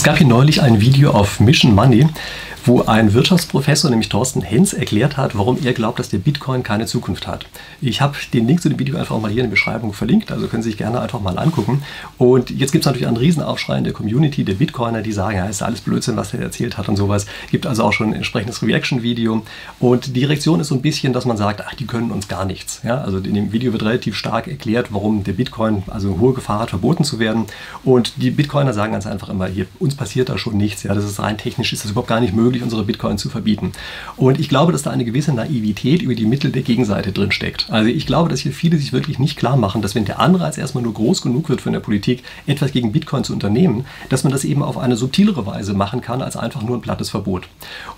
Es 0.00 0.04
gab 0.04 0.16
hier 0.16 0.26
neulich 0.26 0.62
ein 0.62 0.80
Video 0.80 1.10
auf 1.10 1.40
Mission 1.40 1.74
Money, 1.74 2.08
wo 2.64 2.82
ein 2.82 3.14
Wirtschaftsprofessor, 3.14 3.90
nämlich 3.90 4.08
Thorsten 4.08 4.42
Hens, 4.42 4.72
erklärt 4.72 5.16
hat, 5.16 5.36
warum 5.36 5.58
er 5.64 5.72
glaubt, 5.72 5.98
dass 5.98 6.08
der 6.08 6.18
Bitcoin 6.18 6.62
keine 6.62 6.86
Zukunft 6.86 7.26
hat. 7.26 7.46
Ich 7.80 8.00
habe 8.00 8.16
den 8.32 8.46
Link 8.46 8.62
zu 8.62 8.68
dem 8.68 8.78
Video 8.78 8.96
einfach 8.96 9.18
mal 9.20 9.30
hier 9.30 9.42
in 9.42 9.48
der 9.48 9.52
Beschreibung 9.52 9.92
verlinkt, 9.92 10.30
also 10.30 10.46
können 10.46 10.62
Sie 10.62 10.70
sich 10.70 10.78
gerne 10.78 11.00
einfach 11.00 11.20
mal 11.20 11.38
angucken. 11.38 11.82
Und 12.18 12.50
jetzt 12.50 12.72
gibt 12.72 12.82
es 12.82 12.86
natürlich 12.86 13.06
einen 13.06 13.16
Riesenaufschrei 13.16 13.78
in 13.78 13.84
der 13.84 13.92
Community 13.92 14.44
der 14.44 14.54
Bitcoiner, 14.54 15.02
die 15.02 15.12
sagen, 15.12 15.36
ja, 15.36 15.46
ist 15.46 15.62
alles 15.62 15.80
Blödsinn, 15.80 16.16
was 16.16 16.34
er 16.34 16.40
erzählt 16.40 16.76
hat 16.76 16.88
und 16.88 16.96
sowas. 16.96 17.26
Gibt 17.50 17.66
also 17.66 17.84
auch 17.84 17.92
schon 17.92 18.08
ein 18.08 18.14
entsprechendes 18.14 18.62
Reaction-Video. 18.62 19.42
Und 19.78 20.16
die 20.16 20.24
Reaktion 20.24 20.60
ist 20.60 20.68
so 20.68 20.74
ein 20.74 20.82
bisschen, 20.82 21.12
dass 21.12 21.24
man 21.24 21.36
sagt, 21.36 21.62
ach, 21.66 21.74
die 21.74 21.86
können 21.86 22.10
uns 22.10 22.28
gar 22.28 22.44
nichts. 22.44 22.80
Ja, 22.84 23.00
also 23.00 23.18
in 23.18 23.34
dem 23.34 23.52
Video 23.52 23.72
wird 23.72 23.82
relativ 23.82 24.16
stark 24.16 24.48
erklärt, 24.48 24.92
warum 24.92 25.24
der 25.24 25.32
Bitcoin 25.32 25.82
also 25.86 26.18
hohe 26.18 26.34
Gefahr 26.34 26.60
hat, 26.60 26.70
verboten 26.70 27.04
zu 27.04 27.18
werden. 27.18 27.46
Und 27.84 28.14
die 28.22 28.30
Bitcoiner 28.30 28.72
sagen 28.72 28.92
ganz 28.92 29.06
einfach 29.06 29.28
immer, 29.28 29.46
hier, 29.46 29.66
uns 29.78 29.94
passiert 29.94 30.28
da 30.28 30.38
schon 30.38 30.56
nichts. 30.56 30.82
Ja, 30.82 30.94
das 30.94 31.04
ist 31.04 31.20
rein 31.20 31.38
technisch, 31.38 31.72
ist 31.72 31.84
das 31.84 31.92
überhaupt 31.92 32.08
gar 32.08 32.20
nicht 32.20 32.34
möglich, 32.34 32.49
unsere 32.58 32.84
Bitcoin 32.84 33.18
zu 33.18 33.28
verbieten. 33.28 33.72
Und 34.16 34.40
ich 34.40 34.48
glaube, 34.48 34.72
dass 34.72 34.82
da 34.82 34.90
eine 34.90 35.04
gewisse 35.04 35.32
Naivität 35.32 36.02
über 36.02 36.14
die 36.14 36.26
Mittel 36.26 36.50
der 36.50 36.62
Gegenseite 36.62 37.12
drin 37.12 37.32
steckt. 37.32 37.66
Also 37.70 37.88
ich 37.88 38.06
glaube, 38.06 38.28
dass 38.28 38.40
hier 38.40 38.52
viele 38.52 38.76
sich 38.76 38.92
wirklich 38.92 39.18
nicht 39.18 39.36
klar 39.36 39.56
machen, 39.56 39.82
dass 39.82 39.94
wenn 39.94 40.04
der 40.04 40.18
Anreiz 40.18 40.58
erstmal 40.58 40.82
nur 40.82 40.94
groß 40.94 41.22
genug 41.22 41.48
wird 41.48 41.60
von 41.60 41.72
der 41.72 41.80
Politik, 41.80 42.22
etwas 42.46 42.72
gegen 42.72 42.92
Bitcoin 42.92 43.24
zu 43.24 43.32
unternehmen, 43.32 43.86
dass 44.08 44.24
man 44.24 44.32
das 44.32 44.44
eben 44.44 44.62
auf 44.62 44.78
eine 44.78 44.96
subtilere 44.96 45.46
Weise 45.46 45.74
machen 45.74 46.00
kann, 46.00 46.22
als 46.22 46.36
einfach 46.36 46.62
nur 46.62 46.76
ein 46.76 46.82
plattes 46.82 47.10
Verbot. 47.10 47.48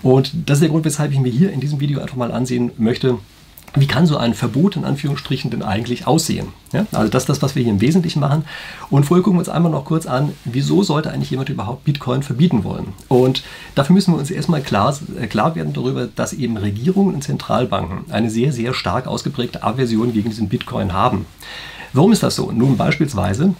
Und 0.01 0.31
das 0.45 0.57
ist 0.57 0.61
der 0.61 0.69
Grund, 0.69 0.85
weshalb 0.85 1.11
ich 1.11 1.19
mir 1.19 1.31
hier 1.31 1.51
in 1.51 1.59
diesem 1.59 1.79
Video 1.79 1.99
einfach 1.99 2.17
mal 2.17 2.31
ansehen 2.31 2.71
möchte, 2.77 3.17
wie 3.75 3.87
kann 3.87 4.05
so 4.05 4.17
ein 4.17 4.33
Verbot 4.33 4.75
in 4.75 4.85
Anführungsstrichen 4.85 5.49
denn 5.49 5.63
eigentlich 5.63 6.05
aussehen? 6.05 6.49
Ja, 6.73 6.85
also 6.91 7.09
das 7.09 7.23
ist 7.23 7.29
das, 7.29 7.41
was 7.41 7.55
wir 7.55 7.63
hier 7.63 7.71
im 7.71 7.81
Wesentlichen 7.81 8.19
machen. 8.19 8.45
Und 8.89 9.05
vorher 9.05 9.23
gucken 9.23 9.37
wir 9.37 9.41
uns 9.41 9.49
einmal 9.49 9.71
noch 9.71 9.85
kurz 9.85 10.05
an, 10.05 10.33
wieso 10.45 10.83
sollte 10.83 11.11
eigentlich 11.11 11.31
jemand 11.31 11.49
überhaupt 11.49 11.83
Bitcoin 11.83 12.21
verbieten 12.23 12.63
wollen? 12.63 12.93
Und 13.07 13.43
dafür 13.73 13.93
müssen 13.93 14.13
wir 14.13 14.19
uns 14.19 14.29
erstmal 14.29 14.61
klar, 14.61 14.95
äh, 15.19 15.27
klar 15.27 15.55
werden 15.55 15.73
darüber, 15.73 16.07
dass 16.07 16.33
eben 16.33 16.57
Regierungen 16.57 17.15
und 17.15 17.23
Zentralbanken 17.23 18.11
eine 18.11 18.29
sehr, 18.29 18.53
sehr 18.53 18.73
stark 18.73 19.07
ausgeprägte 19.07 19.63
Aversion 19.63 20.13
gegen 20.13 20.29
diesen 20.29 20.49
Bitcoin 20.49 20.93
haben. 20.93 21.25
Warum 21.93 22.11
ist 22.11 22.23
das 22.23 22.35
so? 22.35 22.51
Nun 22.51 22.77
beispielsweise 22.77 23.55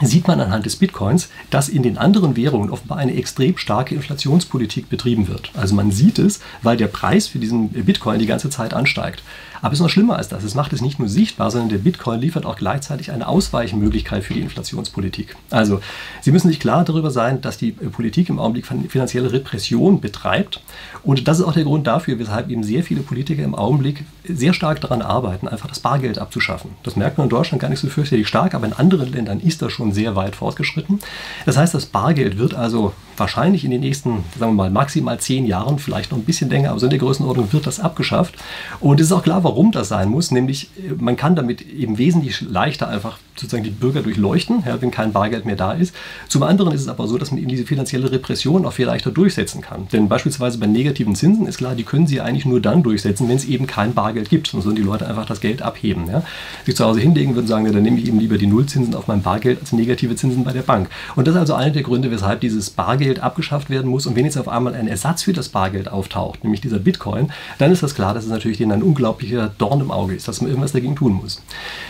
sieht 0.00 0.28
man 0.28 0.40
anhand 0.40 0.66
des 0.66 0.76
Bitcoins, 0.76 1.28
dass 1.50 1.68
in 1.68 1.82
den 1.82 1.98
anderen 1.98 2.36
Währungen 2.36 2.70
offenbar 2.70 2.98
eine 2.98 3.14
extrem 3.14 3.56
starke 3.56 3.94
Inflationspolitik 3.94 4.88
betrieben 4.88 5.28
wird. 5.28 5.50
Also 5.54 5.74
man 5.74 5.90
sieht 5.90 6.18
es, 6.18 6.40
weil 6.62 6.76
der 6.76 6.86
Preis 6.86 7.26
für 7.26 7.38
diesen 7.38 7.70
Bitcoin 7.70 8.18
die 8.18 8.26
ganze 8.26 8.50
Zeit 8.50 8.74
ansteigt. 8.74 9.22
Aber 9.60 9.72
es 9.72 9.80
ist 9.80 9.82
noch 9.82 9.90
schlimmer 9.90 10.16
als 10.16 10.28
das. 10.28 10.44
Es 10.44 10.54
macht 10.54 10.72
es 10.72 10.80
nicht 10.80 10.98
nur 10.98 11.08
sichtbar, 11.08 11.50
sondern 11.50 11.68
der 11.68 11.78
Bitcoin 11.78 12.20
liefert 12.20 12.46
auch 12.46 12.56
gleichzeitig 12.56 13.10
eine 13.10 13.26
Ausweichmöglichkeit 13.26 14.22
für 14.22 14.34
die 14.34 14.40
Inflationspolitik. 14.40 15.36
Also 15.50 15.80
Sie 16.20 16.32
müssen 16.32 16.48
sich 16.48 16.60
klar 16.60 16.84
darüber 16.84 17.10
sein, 17.10 17.40
dass 17.40 17.58
die 17.58 17.72
Politik 17.72 18.28
im 18.28 18.38
Augenblick 18.38 18.66
finanzielle 18.88 19.32
Repression 19.32 20.00
betreibt. 20.00 20.60
Und 21.02 21.26
das 21.26 21.40
ist 21.40 21.44
auch 21.44 21.52
der 21.52 21.64
Grund 21.64 21.86
dafür, 21.86 22.18
weshalb 22.18 22.50
eben 22.50 22.62
sehr 22.62 22.82
viele 22.82 23.00
Politiker 23.00 23.42
im 23.42 23.54
Augenblick 23.54 24.04
sehr 24.24 24.52
stark 24.52 24.80
daran 24.80 25.02
arbeiten, 25.02 25.48
einfach 25.48 25.68
das 25.68 25.80
Bargeld 25.80 26.18
abzuschaffen. 26.18 26.70
Das 26.82 26.96
merkt 26.96 27.18
man 27.18 27.26
in 27.26 27.30
Deutschland 27.30 27.60
gar 27.60 27.68
nicht 27.68 27.80
so 27.80 27.88
fürchterlich 27.88 28.28
stark, 28.28 28.54
aber 28.54 28.66
in 28.66 28.72
anderen 28.72 29.12
Ländern 29.12 29.40
ist 29.40 29.62
das 29.62 29.72
schon 29.72 29.87
sehr 29.92 30.16
weit 30.16 30.36
fortgeschritten. 30.36 31.00
Das 31.46 31.56
heißt, 31.56 31.74
das 31.74 31.86
Bargeld 31.86 32.38
wird 32.38 32.54
also 32.54 32.92
wahrscheinlich 33.18 33.64
in 33.64 33.70
den 33.70 33.80
nächsten, 33.80 34.24
sagen 34.38 34.52
wir 34.52 34.64
mal, 34.64 34.70
maximal 34.70 35.18
zehn 35.18 35.46
Jahren, 35.46 35.78
vielleicht 35.78 36.10
noch 36.10 36.18
ein 36.18 36.24
bisschen 36.24 36.50
länger, 36.50 36.70
aber 36.70 36.78
so 36.78 36.86
in 36.86 36.90
der 36.90 36.98
Größenordnung 36.98 37.52
wird 37.52 37.66
das 37.66 37.80
abgeschafft. 37.80 38.34
Und 38.80 39.00
es 39.00 39.06
ist 39.06 39.12
auch 39.12 39.22
klar, 39.22 39.44
warum 39.44 39.72
das 39.72 39.88
sein 39.88 40.08
muss, 40.08 40.30
nämlich 40.30 40.70
äh, 40.78 40.94
man 40.98 41.16
kann 41.16 41.36
damit 41.36 41.62
eben 41.62 41.98
wesentlich 41.98 42.40
leichter 42.40 42.88
einfach 42.88 43.18
sozusagen 43.40 43.64
die 43.64 43.70
Bürger 43.70 44.02
durchleuchten, 44.02 44.64
ja, 44.66 44.80
wenn 44.80 44.90
kein 44.90 45.12
Bargeld 45.12 45.46
mehr 45.46 45.56
da 45.56 45.72
ist. 45.72 45.94
Zum 46.28 46.42
anderen 46.42 46.72
ist 46.72 46.82
es 46.82 46.88
aber 46.88 47.06
so, 47.06 47.18
dass 47.18 47.30
man 47.30 47.38
eben 47.38 47.48
diese 47.48 47.64
finanzielle 47.64 48.10
Repression 48.10 48.66
auch 48.66 48.72
viel 48.72 48.86
leichter 48.86 49.10
durchsetzen 49.10 49.60
kann. 49.60 49.88
Denn 49.92 50.08
beispielsweise 50.08 50.58
bei 50.58 50.66
negativen 50.66 51.14
Zinsen 51.14 51.46
ist 51.46 51.58
klar, 51.58 51.74
die 51.74 51.84
können 51.84 52.06
Sie 52.06 52.20
eigentlich 52.20 52.46
nur 52.46 52.60
dann 52.60 52.82
durchsetzen, 52.82 53.28
wenn 53.28 53.36
es 53.36 53.44
eben 53.44 53.66
kein 53.66 53.94
Bargeld 53.94 54.28
gibt. 54.28 54.48
Sonst 54.48 54.64
würden 54.64 54.76
die 54.76 54.82
Leute 54.82 55.06
einfach 55.06 55.26
das 55.26 55.40
Geld 55.40 55.62
abheben. 55.62 56.08
Ja. 56.08 56.22
Sich 56.66 56.76
zu 56.76 56.84
Hause 56.84 57.00
hinlegen 57.00 57.34
würden 57.34 57.46
sagen, 57.46 57.66
ja, 57.66 57.72
dann 57.72 57.82
nehme 57.82 57.98
ich 57.98 58.06
eben 58.06 58.18
lieber 58.18 58.38
die 58.38 58.46
Nullzinsen 58.46 58.94
auf 58.94 59.06
mein 59.06 59.22
Bargeld 59.22 59.60
als 59.60 59.72
negative 59.72 60.16
Zinsen 60.16 60.44
bei 60.44 60.52
der 60.52 60.62
Bank. 60.62 60.88
Und 61.16 61.26
das 61.26 61.34
ist 61.34 61.40
also 61.40 61.54
einer 61.54 61.70
der 61.70 61.82
Gründe, 61.82 62.10
weshalb 62.10 62.40
dieses 62.40 62.70
Bargeld 62.70 63.07
abgeschafft 63.16 63.70
werden 63.70 63.90
muss. 63.90 64.06
Und 64.06 64.14
wenn 64.14 64.24
jetzt 64.24 64.36
auf 64.36 64.48
einmal 64.48 64.74
ein 64.74 64.88
Ersatz 64.88 65.22
für 65.22 65.32
das 65.32 65.48
Bargeld 65.48 65.88
auftaucht, 65.88 66.44
nämlich 66.44 66.60
dieser 66.60 66.78
Bitcoin, 66.78 67.32
dann 67.56 67.72
ist 67.72 67.82
das 67.82 67.94
klar, 67.94 68.12
dass 68.12 68.24
es 68.24 68.30
natürlich 68.30 68.58
denen 68.58 68.72
ein 68.72 68.82
unglaublicher 68.82 69.50
Dorn 69.56 69.80
im 69.80 69.90
Auge 69.90 70.14
ist, 70.14 70.28
dass 70.28 70.40
man 70.40 70.50
irgendwas 70.50 70.72
dagegen 70.72 70.96
tun 70.96 71.14
muss. 71.14 71.42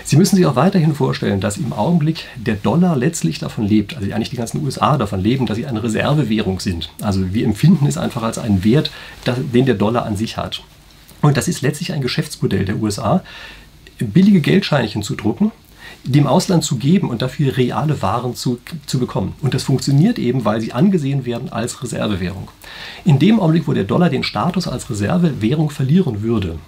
Sie 0.05 0.17
müssen 0.17 0.37
sich 0.37 0.47
auch 0.47 0.57
weiterhin 0.57 0.95
vorstellen, 0.95 1.41
dass 1.41 1.59
im 1.59 1.73
Augenblick 1.73 2.27
der 2.37 2.55
Dollar 2.55 2.97
letztlich 2.97 3.41
davon 3.41 3.67
lebt, 3.67 3.97
also 3.97 4.11
eigentlich 4.13 4.31
die 4.31 4.37
ganzen 4.37 4.65
USA 4.65 4.97
davon 4.97 5.21
leben, 5.21 5.47
dass 5.47 5.57
sie 5.57 5.67
eine 5.67 5.83
Reservewährung 5.83 6.61
sind. 6.61 6.91
Also 7.03 7.35
wir 7.35 7.45
empfinden 7.45 7.87
es 7.87 7.99
einfach 7.99 8.23
als 8.23 8.39
einen 8.39 8.63
Wert, 8.63 8.93
den 9.27 9.67
der 9.67 9.75
Dollar 9.75 10.07
an 10.07 10.17
sich 10.17 10.37
hat. 10.37 10.63
Und 11.21 11.37
das 11.37 11.49
ist 11.49 11.63
letztlich 11.63 11.93
ein 11.93 12.01
Geschäftsmodell 12.01 12.65
der 12.65 12.77
USA, 12.77 13.25
billige 13.99 14.41
Geldscheinchen 14.41 15.03
zu 15.03 15.17
drucken, 15.17 15.51
dem 16.05 16.27
Ausland 16.27 16.65
zu 16.65 16.77
geben 16.77 17.11
und 17.11 17.23
dafür 17.23 17.57
reale 17.57 18.01
Waren 18.03 18.35
zu, 18.35 18.59
zu 18.87 18.99
bekommen. 18.99 19.35
Und 19.43 19.55
das 19.55 19.63
funktioniert 19.63 20.19
eben, 20.19 20.45
weil 20.45 20.61
sie 20.61 20.73
angesehen 20.73 21.27
werden 21.27 21.51
als 21.51 21.83
Reservewährung. 21.83 22.49
In 23.05 23.19
dem 23.19 23.41
Augenblick, 23.41 23.69
wo 23.69 23.73
der 23.73 23.85
Dollar 23.85 24.11
den 24.11 24.23
Status 24.23 24.69
als 24.69 24.89
Reservewährung 24.91 25.71
verlieren 25.71 26.23
würde, 26.23 26.59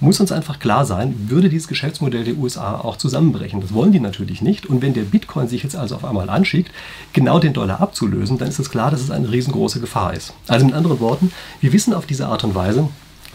muss 0.00 0.20
uns 0.20 0.30
einfach 0.30 0.58
klar 0.58 0.84
sein, 0.84 1.14
würde 1.28 1.48
dieses 1.48 1.66
Geschäftsmodell 1.66 2.24
der 2.24 2.36
USA 2.36 2.76
auch 2.76 2.96
zusammenbrechen. 2.96 3.60
Das 3.60 3.74
wollen 3.74 3.92
die 3.92 4.00
natürlich 4.00 4.42
nicht. 4.42 4.66
Und 4.66 4.80
wenn 4.80 4.94
der 4.94 5.02
Bitcoin 5.02 5.48
sich 5.48 5.64
jetzt 5.64 5.74
also 5.74 5.96
auf 5.96 6.04
einmal 6.04 6.30
anschickt, 6.30 6.70
genau 7.12 7.38
den 7.40 7.52
Dollar 7.52 7.80
abzulösen, 7.80 8.38
dann 8.38 8.48
ist 8.48 8.60
es 8.60 8.70
klar, 8.70 8.90
dass 8.90 9.00
es 9.00 9.10
eine 9.10 9.30
riesengroße 9.30 9.80
Gefahr 9.80 10.14
ist. 10.14 10.34
Also 10.46 10.66
mit 10.66 10.74
anderen 10.74 11.00
Worten, 11.00 11.32
wir 11.60 11.72
wissen 11.72 11.94
auf 11.94 12.06
diese 12.06 12.26
Art 12.28 12.44
und 12.44 12.54
Weise, 12.54 12.88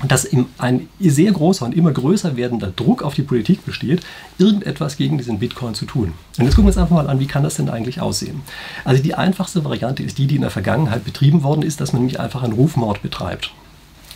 dass 0.07 0.27
ein 0.57 0.89
sehr 0.99 1.31
großer 1.31 1.65
und 1.65 1.75
immer 1.75 1.91
größer 1.91 2.35
werdender 2.35 2.71
Druck 2.75 3.03
auf 3.03 3.13
die 3.13 3.23
Politik 3.23 3.65
besteht, 3.65 4.01
irgendetwas 4.37 4.97
gegen 4.97 5.17
diesen 5.17 5.39
Bitcoin 5.39 5.73
zu 5.73 5.85
tun. 5.85 6.13
Und 6.37 6.45
jetzt 6.45 6.55
gucken 6.55 6.65
wir 6.65 6.69
uns 6.69 6.77
einfach 6.77 6.95
mal 6.95 7.09
an, 7.09 7.19
wie 7.19 7.27
kann 7.27 7.43
das 7.43 7.55
denn 7.55 7.69
eigentlich 7.69 8.01
aussehen? 8.01 8.41
Also 8.83 9.01
die 9.01 9.15
einfachste 9.15 9.63
Variante 9.63 10.03
ist 10.03 10.17
die, 10.17 10.27
die 10.27 10.35
in 10.35 10.41
der 10.41 10.49
Vergangenheit 10.49 11.05
betrieben 11.05 11.43
worden 11.43 11.61
ist, 11.61 11.81
dass 11.81 11.93
man 11.93 12.01
nämlich 12.01 12.19
einfach 12.19 12.43
einen 12.43 12.53
Rufmord 12.53 13.01
betreibt. 13.01 13.53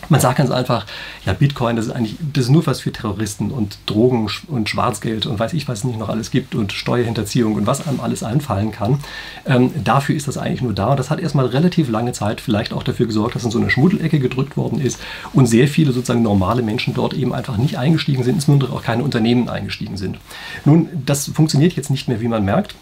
Man 0.09 0.21
sagt 0.21 0.37
ganz 0.37 0.51
einfach, 0.51 0.85
ja, 1.25 1.33
Bitcoin, 1.33 1.75
das 1.75 1.87
ist 1.87 1.91
eigentlich 1.91 2.15
das 2.33 2.45
ist 2.45 2.49
nur 2.49 2.65
was 2.65 2.79
für 2.79 2.91
Terroristen 2.91 3.51
und 3.51 3.77
Drogen 3.85 4.29
und 4.47 4.69
Schwarzgeld 4.69 5.25
und 5.25 5.37
weiß 5.37 5.53
ich, 5.53 5.67
was 5.67 5.79
es 5.79 5.83
nicht 5.83 5.99
noch 5.99 6.09
alles 6.09 6.31
gibt 6.31 6.55
und 6.55 6.71
Steuerhinterziehung 6.71 7.55
und 7.55 7.67
was 7.67 7.87
einem 7.87 7.99
alles 7.99 8.23
einfallen 8.23 8.71
kann. 8.71 8.99
Ähm, 9.45 9.71
dafür 9.83 10.15
ist 10.15 10.27
das 10.27 10.37
eigentlich 10.37 10.61
nur 10.61 10.73
da. 10.73 10.87
Und 10.91 10.99
das 10.99 11.09
hat 11.09 11.19
erstmal 11.19 11.47
relativ 11.47 11.89
lange 11.89 12.13
Zeit 12.13 12.39
vielleicht 12.39 12.71
auch 12.71 12.83
dafür 12.83 13.05
gesorgt, 13.05 13.35
dass 13.35 13.43
in 13.43 13.51
so 13.51 13.59
eine 13.59 13.69
Schmuddelecke 13.69 14.19
gedrückt 14.19 14.55
worden 14.55 14.79
ist 14.79 14.99
und 15.33 15.47
sehr 15.47 15.67
viele 15.67 15.91
sozusagen 15.91 16.21
normale 16.21 16.61
Menschen 16.61 16.93
dort 16.93 17.13
eben 17.13 17.33
einfach 17.33 17.57
nicht 17.57 17.77
eingestiegen 17.77 18.23
sind, 18.23 18.35
insbesondere 18.35 18.73
auch 18.73 18.83
keine 18.83 19.03
Unternehmen 19.03 19.49
eingestiegen 19.49 19.97
sind. 19.97 20.19
Nun, 20.63 20.87
das 21.05 21.27
funktioniert 21.27 21.73
jetzt 21.73 21.89
nicht 21.89 22.07
mehr, 22.07 22.21
wie 22.21 22.27
man 22.27 22.45
merkt. 22.45 22.75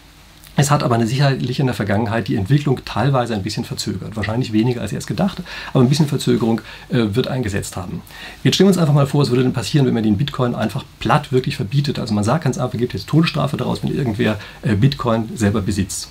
Es 0.56 0.70
hat 0.70 0.82
aber 0.82 1.04
sicherlich 1.06 1.60
in 1.60 1.66
der 1.66 1.74
Vergangenheit 1.74 2.28
die 2.28 2.36
Entwicklung 2.36 2.80
teilweise 2.84 3.34
ein 3.34 3.42
bisschen 3.42 3.64
verzögert. 3.64 4.16
Wahrscheinlich 4.16 4.52
weniger 4.52 4.80
als 4.80 4.92
erst 4.92 5.06
gedacht, 5.06 5.42
aber 5.72 5.84
ein 5.84 5.88
bisschen 5.88 6.08
Verzögerung 6.08 6.62
äh, 6.88 7.14
wird 7.14 7.28
eingesetzt 7.28 7.76
haben. 7.76 8.00
Jetzt 8.42 8.54
stellen 8.54 8.66
wir 8.66 8.70
uns 8.70 8.78
einfach 8.78 8.94
mal 8.94 9.06
vor, 9.06 9.20
was 9.20 9.30
würde 9.30 9.42
denn 9.42 9.52
passieren, 9.52 9.86
wenn 9.86 9.94
man 9.94 10.02
den 10.02 10.16
Bitcoin 10.16 10.54
einfach 10.54 10.84
platt 10.98 11.30
wirklich 11.30 11.56
verbietet. 11.56 11.98
Also 11.98 12.14
man 12.14 12.24
sagt 12.24 12.44
ganz 12.44 12.56
einfach, 12.56 12.78
gibt 12.78 12.94
jetzt 12.94 13.06
Todesstrafe 13.06 13.56
daraus, 13.58 13.82
wenn 13.82 13.94
irgendwer 13.94 14.38
äh, 14.62 14.74
Bitcoin 14.74 15.28
selber 15.36 15.60
besitzt. 15.60 16.08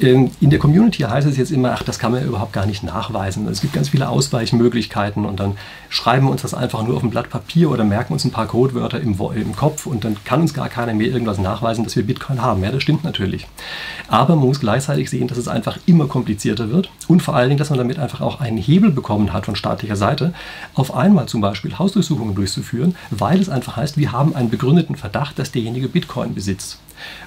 Ähm, 0.00 0.32
in 0.40 0.50
der 0.50 0.58
Community 0.58 1.02
heißt 1.02 1.26
es 1.26 1.36
jetzt 1.36 1.52
immer, 1.52 1.72
ach, 1.72 1.84
das 1.84 1.98
kann 1.98 2.10
man 2.10 2.24
überhaupt 2.24 2.52
gar 2.52 2.66
nicht 2.66 2.82
nachweisen. 2.82 3.46
Es 3.46 3.60
gibt 3.60 3.74
ganz 3.74 3.90
viele 3.90 4.08
Ausweichmöglichkeiten 4.08 5.24
und 5.24 5.38
dann 5.38 5.56
schreiben 5.88 6.26
wir 6.26 6.32
uns 6.32 6.42
das 6.42 6.52
einfach 6.52 6.82
nur 6.82 6.96
auf 6.96 7.04
ein 7.04 7.10
Blatt 7.10 7.30
Papier 7.30 7.70
oder 7.70 7.84
merken 7.84 8.12
uns 8.12 8.24
ein 8.24 8.32
paar 8.32 8.46
Codewörter 8.46 9.00
im, 9.00 9.16
im 9.36 9.56
Kopf 9.56 9.86
und 9.86 10.04
dann 10.04 10.16
kann 10.24 10.40
uns 10.40 10.52
gar 10.52 10.68
keiner 10.68 10.94
mehr 10.94 11.06
irgendwas 11.06 11.38
nachweisen, 11.38 11.84
dass 11.84 11.94
wir 11.94 12.04
Bitcoin 12.04 12.42
haben. 12.42 12.62
Ja, 12.64 12.72
das 12.72 12.82
stimmt 12.82 13.04
natürlich. 13.04 13.46
Aber 14.08 14.34
man 14.34 14.46
muss 14.48 14.60
gleichzeitig 14.60 15.10
sehen, 15.10 15.28
dass 15.28 15.38
es 15.38 15.46
einfach 15.46 15.78
immer 15.86 16.06
komplizierter 16.08 16.70
wird 16.70 16.90
und 17.06 17.22
vor 17.22 17.36
allen 17.36 17.50
Dingen, 17.50 17.58
dass 17.58 17.70
man 17.70 17.78
damit 17.78 17.98
einfach 17.98 18.20
auch 18.20 18.40
einen 18.40 18.58
Hebel 18.58 18.90
bekommen 18.90 19.32
hat 19.32 19.46
von 19.46 19.54
staatlicher 19.54 19.96
Seite, 19.96 20.34
auf 20.74 20.94
einmal 20.94 21.26
zum 21.26 21.40
Beispiel 21.40 21.78
Hausdurchsuchungen 21.78 22.34
durchzuführen, 22.34 22.96
weil 23.10 23.40
es 23.40 23.48
einfach 23.48 23.76
heißt, 23.76 23.96
wir 23.96 24.10
haben 24.10 24.34
einen 24.34 24.50
begründeten 24.50 24.96
Verdacht, 24.96 25.38
dass 25.38 25.52
derjenige 25.52 25.88
Bitcoin 25.88 26.34
besitzt. 26.34 26.78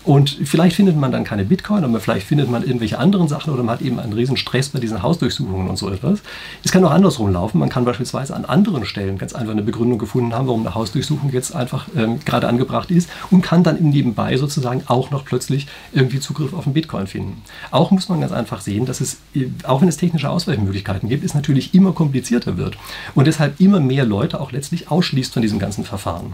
Und 0.03 0.37
vielleicht 0.43 0.75
findet 0.75 0.95
man 0.95 1.11
dann 1.11 1.23
keine 1.23 1.43
Bitcoin, 1.43 1.83
aber 1.83 1.99
vielleicht 1.99 2.27
findet 2.27 2.49
man 2.49 2.56
irgendwelche 2.63 2.99
anderen 2.99 3.27
Sachen 3.27 3.53
oder 3.53 3.63
man 3.63 3.75
hat 3.75 3.81
eben 3.81 3.99
einen 3.99 4.13
riesen 4.13 4.37
Stress 4.37 4.69
bei 4.69 4.79
diesen 4.79 5.01
Hausdurchsuchungen 5.01 5.67
und 5.67 5.77
so 5.77 5.89
etwas. 5.89 6.19
Es 6.63 6.71
kann 6.71 6.83
auch 6.83 6.91
andersrum 6.91 7.31
laufen. 7.31 7.59
Man 7.59 7.69
kann 7.69 7.85
beispielsweise 7.85 8.35
an 8.35 8.45
anderen 8.45 8.85
Stellen 8.85 9.17
ganz 9.17 9.33
einfach 9.33 9.51
eine 9.53 9.61
Begründung 9.61 9.97
gefunden 9.97 10.33
haben, 10.33 10.47
warum 10.47 10.61
eine 10.61 10.75
Hausdurchsuchung 10.75 11.31
jetzt 11.31 11.55
einfach 11.55 11.87
ähm, 11.95 12.19
gerade 12.25 12.47
angebracht 12.47 12.91
ist 12.91 13.09
und 13.31 13.41
kann 13.41 13.63
dann 13.63 13.77
nebenbei 13.81 14.37
sozusagen 14.37 14.83
auch 14.87 15.11
noch 15.11 15.25
plötzlich 15.25 15.67
irgendwie 15.93 16.19
Zugriff 16.19 16.53
auf 16.53 16.63
den 16.65 16.73
Bitcoin 16.73 17.07
finden. 17.07 17.41
Auch 17.71 17.91
muss 17.91 18.09
man 18.09 18.21
ganz 18.21 18.31
einfach 18.31 18.61
sehen, 18.61 18.85
dass 18.85 19.01
es, 19.01 19.17
äh, 19.35 19.47
auch 19.63 19.81
wenn 19.81 19.87
es 19.87 19.97
technische 19.97 20.29
Ausweichmöglichkeiten 20.29 21.09
gibt, 21.09 21.23
es 21.23 21.33
natürlich 21.33 21.73
immer 21.73 21.91
komplizierter 21.91 22.57
wird 22.57 22.77
und 23.15 23.27
deshalb 23.27 23.59
immer 23.59 23.79
mehr 23.79 24.05
Leute 24.05 24.39
auch 24.39 24.51
letztlich 24.51 24.89
ausschließt 24.91 25.33
von 25.33 25.41
diesem 25.41 25.59
ganzen 25.59 25.83
Verfahren. 25.83 26.33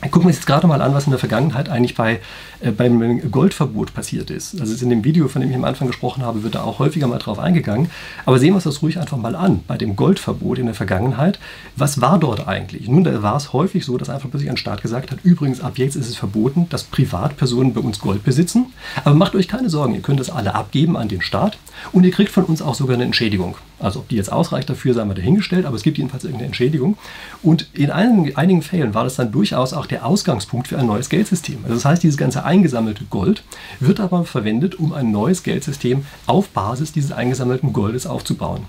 Gucken 0.00 0.22
wir 0.22 0.26
uns 0.28 0.36
jetzt 0.36 0.46
gerade 0.46 0.68
mal 0.68 0.80
an, 0.80 0.94
was 0.94 1.06
in 1.06 1.10
der 1.10 1.18
Vergangenheit 1.18 1.68
eigentlich 1.68 1.96
bei, 1.96 2.20
äh, 2.60 2.70
beim 2.70 3.32
Goldverbot 3.32 3.94
passiert 3.94 4.30
ist. 4.30 4.60
Also 4.60 4.80
in 4.84 4.90
dem 4.90 5.02
Video, 5.02 5.26
von 5.26 5.42
dem 5.42 5.50
ich 5.50 5.56
am 5.56 5.64
Anfang 5.64 5.88
gesprochen 5.88 6.22
habe, 6.22 6.44
wird 6.44 6.54
da 6.54 6.62
auch 6.62 6.78
häufiger 6.78 7.08
mal 7.08 7.18
drauf 7.18 7.40
eingegangen. 7.40 7.90
Aber 8.24 8.38
sehen 8.38 8.50
wir 8.50 8.56
uns 8.56 8.64
das 8.64 8.80
ruhig 8.80 9.00
einfach 9.00 9.16
mal 9.16 9.34
an. 9.34 9.64
Bei 9.66 9.76
dem 9.76 9.96
Goldverbot 9.96 10.58
in 10.58 10.66
der 10.66 10.76
Vergangenheit, 10.76 11.40
was 11.74 12.00
war 12.00 12.20
dort 12.20 12.46
eigentlich? 12.46 12.88
Nun, 12.88 13.02
da 13.02 13.24
war 13.24 13.36
es 13.36 13.52
häufig 13.52 13.84
so, 13.84 13.98
dass 13.98 14.08
einfach 14.08 14.30
plötzlich 14.30 14.50
ein 14.50 14.56
Staat 14.56 14.82
gesagt 14.82 15.10
hat, 15.10 15.18
übrigens 15.24 15.60
ab 15.60 15.78
jetzt 15.78 15.96
ist 15.96 16.08
es 16.08 16.16
verboten, 16.16 16.68
dass 16.70 16.84
Privatpersonen 16.84 17.74
bei 17.74 17.80
uns 17.80 17.98
Gold 17.98 18.22
besitzen. 18.22 18.66
Aber 19.04 19.16
macht 19.16 19.34
euch 19.34 19.48
keine 19.48 19.68
Sorgen, 19.68 19.94
ihr 19.94 20.02
könnt 20.02 20.20
das 20.20 20.30
alle 20.30 20.54
abgeben 20.54 20.96
an 20.96 21.08
den 21.08 21.22
Staat 21.22 21.58
und 21.90 22.04
ihr 22.04 22.12
kriegt 22.12 22.30
von 22.30 22.44
uns 22.44 22.62
auch 22.62 22.76
sogar 22.76 22.94
eine 22.94 23.04
Entschädigung. 23.04 23.56
Also 23.80 24.00
ob 24.00 24.08
die 24.08 24.16
jetzt 24.16 24.32
ausreicht 24.32 24.68
dafür, 24.68 24.94
sei 24.94 25.04
mal 25.04 25.14
dahingestellt, 25.14 25.66
aber 25.66 25.76
es 25.76 25.82
gibt 25.82 25.98
jedenfalls 25.98 26.24
irgendeine 26.24 26.46
Entschädigung. 26.46 26.96
Und 27.42 27.68
in 27.72 27.90
einigen, 27.90 28.36
einigen 28.36 28.62
Fällen 28.62 28.94
war 28.94 29.04
das 29.04 29.16
dann 29.16 29.32
durchaus 29.32 29.72
auch 29.72 29.86
der 29.86 30.04
Ausgangspunkt 30.04 30.68
für 30.68 30.78
ein 30.78 30.86
neues 30.86 31.08
Geldsystem. 31.08 31.58
Also 31.62 31.74
das 31.74 31.84
heißt, 31.84 32.02
dieses 32.02 32.16
ganze 32.16 32.44
eingesammelte 32.44 33.04
Gold 33.04 33.44
wird 33.80 34.00
aber 34.00 34.24
verwendet, 34.24 34.76
um 34.76 34.92
ein 34.92 35.10
neues 35.10 35.42
Geldsystem 35.42 36.04
auf 36.26 36.48
Basis 36.48 36.92
dieses 36.92 37.12
eingesammelten 37.12 37.72
Goldes 37.72 38.06
aufzubauen. 38.06 38.62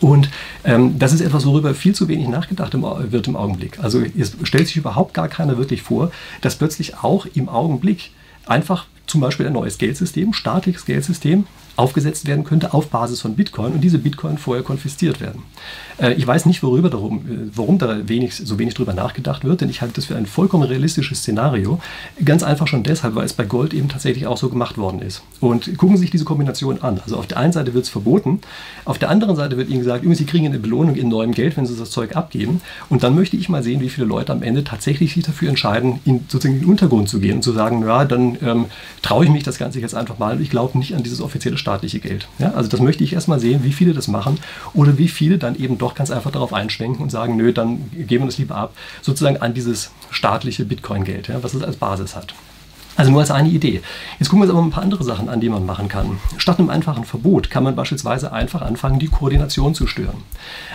Und 0.00 0.30
ähm, 0.64 0.98
das 0.98 1.12
ist 1.12 1.20
etwas, 1.20 1.44
worüber 1.44 1.74
viel 1.74 1.94
zu 1.94 2.08
wenig 2.08 2.28
nachgedacht 2.28 2.74
wird 2.74 3.28
im 3.28 3.36
Augenblick. 3.36 3.78
Also 3.80 4.02
es 4.16 4.36
stellt 4.44 4.68
sich 4.68 4.76
überhaupt 4.76 5.14
gar 5.14 5.28
keiner 5.28 5.58
wirklich 5.58 5.82
vor, 5.82 6.10
dass 6.40 6.56
plötzlich 6.56 6.98
auch 7.02 7.26
im 7.34 7.48
Augenblick 7.48 8.12
einfach 8.46 8.86
zum 9.06 9.20
Beispiel 9.20 9.46
ein 9.46 9.52
neues 9.52 9.78
Geldsystem, 9.78 10.32
staatliches 10.32 10.84
Geldsystem, 10.84 11.46
aufgesetzt 11.80 12.26
werden 12.26 12.44
könnte 12.44 12.74
auf 12.74 12.88
Basis 12.88 13.22
von 13.22 13.34
Bitcoin 13.34 13.72
und 13.72 13.80
diese 13.80 13.98
Bitcoin 13.98 14.38
vorher 14.38 14.62
konfisziert 14.62 15.20
werden. 15.20 15.42
Äh, 15.98 16.12
ich 16.14 16.26
weiß 16.26 16.46
nicht, 16.46 16.62
worüber 16.62 16.90
darum, 16.90 17.18
äh, 17.18 17.50
warum 17.54 17.78
da 17.78 18.08
wenig, 18.08 18.34
so 18.34 18.58
wenig 18.58 18.74
drüber 18.74 18.92
nachgedacht 18.92 19.44
wird, 19.44 19.62
denn 19.62 19.70
ich 19.70 19.80
halte 19.80 19.94
das 19.94 20.06
für 20.06 20.16
ein 20.16 20.26
vollkommen 20.26 20.64
realistisches 20.64 21.20
Szenario. 21.20 21.80
Ganz 22.24 22.42
einfach 22.42 22.66
schon 22.66 22.82
deshalb, 22.82 23.14
weil 23.14 23.24
es 23.24 23.32
bei 23.32 23.44
Gold 23.44 23.72
eben 23.72 23.88
tatsächlich 23.88 24.26
auch 24.26 24.36
so 24.36 24.50
gemacht 24.50 24.76
worden 24.78 25.00
ist. 25.00 25.22
Und 25.40 25.76
gucken 25.78 25.96
Sie 25.96 26.02
sich 26.02 26.10
diese 26.10 26.24
Kombination 26.24 26.82
an. 26.82 27.00
Also 27.02 27.16
auf 27.16 27.26
der 27.26 27.38
einen 27.38 27.52
Seite 27.52 27.72
wird 27.72 27.84
es 27.84 27.90
verboten, 27.90 28.40
auf 28.84 28.98
der 28.98 29.08
anderen 29.08 29.36
Seite 29.36 29.56
wird 29.56 29.68
Ihnen 29.68 29.80
gesagt, 29.80 30.02
übrigens, 30.02 30.18
Sie 30.18 30.26
kriegen 30.26 30.46
eine 30.46 30.58
Belohnung 30.58 30.96
in 30.96 31.08
neuem 31.08 31.32
Geld, 31.32 31.56
wenn 31.56 31.66
Sie 31.66 31.76
das 31.76 31.90
Zeug 31.90 32.14
abgeben. 32.14 32.60
Und 32.90 33.02
dann 33.02 33.14
möchte 33.14 33.36
ich 33.36 33.48
mal 33.48 33.62
sehen, 33.62 33.80
wie 33.80 33.88
viele 33.88 34.06
Leute 34.06 34.32
am 34.32 34.42
Ende 34.42 34.64
tatsächlich 34.64 35.14
sich 35.14 35.24
dafür 35.24 35.48
entscheiden, 35.48 36.00
in, 36.04 36.24
sozusagen 36.28 36.56
in 36.56 36.60
den 36.60 36.70
Untergrund 36.70 37.08
zu 37.08 37.20
gehen 37.20 37.36
und 37.36 37.42
zu 37.42 37.52
sagen, 37.52 37.82
ja, 37.86 38.04
dann 38.04 38.36
ähm, 38.42 38.66
traue 39.02 39.24
ich 39.24 39.30
mich 39.30 39.42
das 39.42 39.58
Ganze 39.58 39.80
jetzt 39.80 39.94
einfach 39.94 40.18
mal. 40.18 40.40
Ich 40.40 40.50
glaube 40.50 40.78
nicht 40.78 40.94
an 40.94 41.02
dieses 41.02 41.20
offizielle 41.20 41.56
staatliche 41.56 42.00
Geld. 42.00 42.28
Ja, 42.38 42.52
also 42.52 42.68
das 42.68 42.80
möchte 42.80 43.04
ich 43.04 43.12
erstmal 43.12 43.40
sehen, 43.40 43.64
wie 43.64 43.72
viele 43.72 43.94
das 43.94 44.08
machen 44.08 44.38
oder 44.74 44.98
wie 44.98 45.08
viele 45.08 45.38
dann 45.38 45.56
eben 45.56 45.78
doch 45.78 45.94
ganz 45.94 46.10
einfach 46.10 46.30
darauf 46.30 46.52
einschwenken 46.52 47.02
und 47.02 47.10
sagen, 47.10 47.36
nö, 47.36 47.52
dann 47.52 47.90
geben 47.92 48.24
wir 48.24 48.26
das 48.26 48.38
lieber 48.38 48.56
ab, 48.56 48.74
sozusagen 49.02 49.38
an 49.38 49.54
dieses 49.54 49.90
staatliche 50.10 50.64
Bitcoin-Geld, 50.64 51.28
ja, 51.28 51.42
was 51.42 51.54
es 51.54 51.62
als 51.62 51.76
Basis 51.76 52.16
hat. 52.16 52.34
Also 53.00 53.12
nur 53.12 53.22
als 53.22 53.30
eine 53.30 53.48
Idee. 53.48 53.80
Jetzt 54.18 54.28
gucken 54.28 54.42
wir 54.42 54.50
uns 54.50 54.52
aber 54.52 54.62
ein 54.62 54.70
paar 54.70 54.82
andere 54.82 55.02
Sachen 55.04 55.30
an, 55.30 55.40
die 55.40 55.48
man 55.48 55.64
machen 55.64 55.88
kann. 55.88 56.18
Statt 56.36 56.58
einem 56.58 56.68
einfachen 56.68 57.04
Verbot 57.04 57.48
kann 57.48 57.64
man 57.64 57.74
beispielsweise 57.74 58.30
einfach 58.30 58.60
anfangen, 58.60 58.98
die 58.98 59.06
Koordination 59.06 59.74
zu 59.74 59.86
stören. 59.86 60.18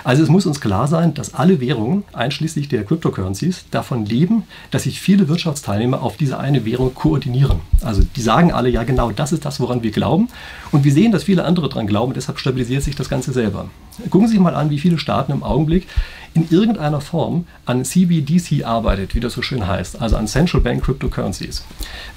Also 0.03 0.23
es 0.23 0.29
muss 0.29 0.47
uns 0.47 0.59
klar 0.59 0.87
sein, 0.87 1.13
dass 1.13 1.35
alle 1.35 1.61
Währungen, 1.61 2.03
einschließlich 2.13 2.67
der 2.67 2.83
Cryptocurrencies, 2.83 3.65
davon 3.69 4.07
leben, 4.07 4.41
dass 4.71 4.85
sich 4.85 5.01
viele 5.01 5.27
Wirtschaftsteilnehmer 5.27 6.01
auf 6.01 6.17
diese 6.17 6.39
eine 6.39 6.65
Währung 6.65 6.95
koordinieren. 6.95 7.59
Also 7.83 8.01
die 8.15 8.21
sagen 8.21 8.51
alle, 8.51 8.69
ja 8.69 8.81
genau, 8.81 9.11
das 9.11 9.31
ist 9.31 9.45
das, 9.45 9.59
woran 9.59 9.83
wir 9.83 9.91
glauben. 9.91 10.27
Und 10.71 10.83
wir 10.83 10.93
sehen, 10.93 11.11
dass 11.11 11.25
viele 11.25 11.45
andere 11.45 11.69
daran 11.69 11.85
glauben, 11.85 12.15
deshalb 12.15 12.39
stabilisiert 12.39 12.81
sich 12.81 12.95
das 12.95 13.07
Ganze 13.07 13.33
selber. 13.33 13.69
Gucken 14.09 14.27
Sie 14.27 14.33
sich 14.33 14.41
mal 14.41 14.55
an, 14.55 14.71
wie 14.71 14.79
viele 14.79 14.97
Staaten 14.97 15.31
im 15.31 15.43
Augenblick 15.43 15.87
in 16.35 16.47
irgendeiner 16.49 17.01
Form 17.01 17.47
an 17.65 17.83
CBDC 17.83 18.65
arbeitet, 18.65 19.15
wie 19.15 19.21
das 19.21 19.33
so 19.33 19.41
schön 19.41 19.65
heißt, 19.65 20.01
also 20.01 20.17
an 20.17 20.27
Central 20.27 20.61
Bank 20.61 20.83
Cryptocurrencies. 20.83 21.63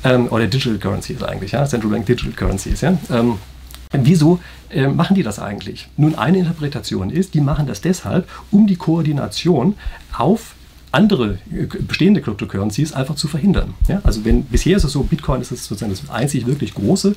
Ähm, 0.04 0.26
oder 0.28 0.46
Digital 0.46 0.78
Currencies 0.78 1.22
eigentlich, 1.22 1.52
ja? 1.52 1.64
Central 1.64 1.92
Bank 1.92 2.04
Digital 2.04 2.32
Currencies. 2.32 2.80
Ja? 2.80 2.98
Ähm, 3.10 3.38
Wieso 3.92 4.38
äh, 4.70 4.86
machen 4.86 5.14
die 5.14 5.22
das 5.22 5.38
eigentlich? 5.38 5.88
Nun, 5.96 6.14
eine 6.14 6.38
Interpretation 6.38 7.08
ist, 7.08 7.32
die 7.32 7.40
machen 7.40 7.66
das 7.66 7.80
deshalb, 7.80 8.28
um 8.50 8.66
die 8.66 8.76
Koordination 8.76 9.76
auf 10.12 10.54
andere 10.98 11.38
äh, 11.52 11.66
bestehende 11.86 12.20
Cryptocurrencies 12.20 12.92
einfach 12.92 13.14
zu 13.14 13.28
verhindern. 13.28 13.74
Ja? 13.86 14.00
Also 14.02 14.24
wenn 14.24 14.42
bisher 14.42 14.76
ist 14.76 14.84
es 14.84 14.92
so, 14.92 15.04
Bitcoin 15.04 15.40
ist 15.40 15.50
sozusagen 15.50 15.92
das 15.92 16.10
einzig 16.10 16.46
wirklich 16.46 16.74
große, 16.74 17.14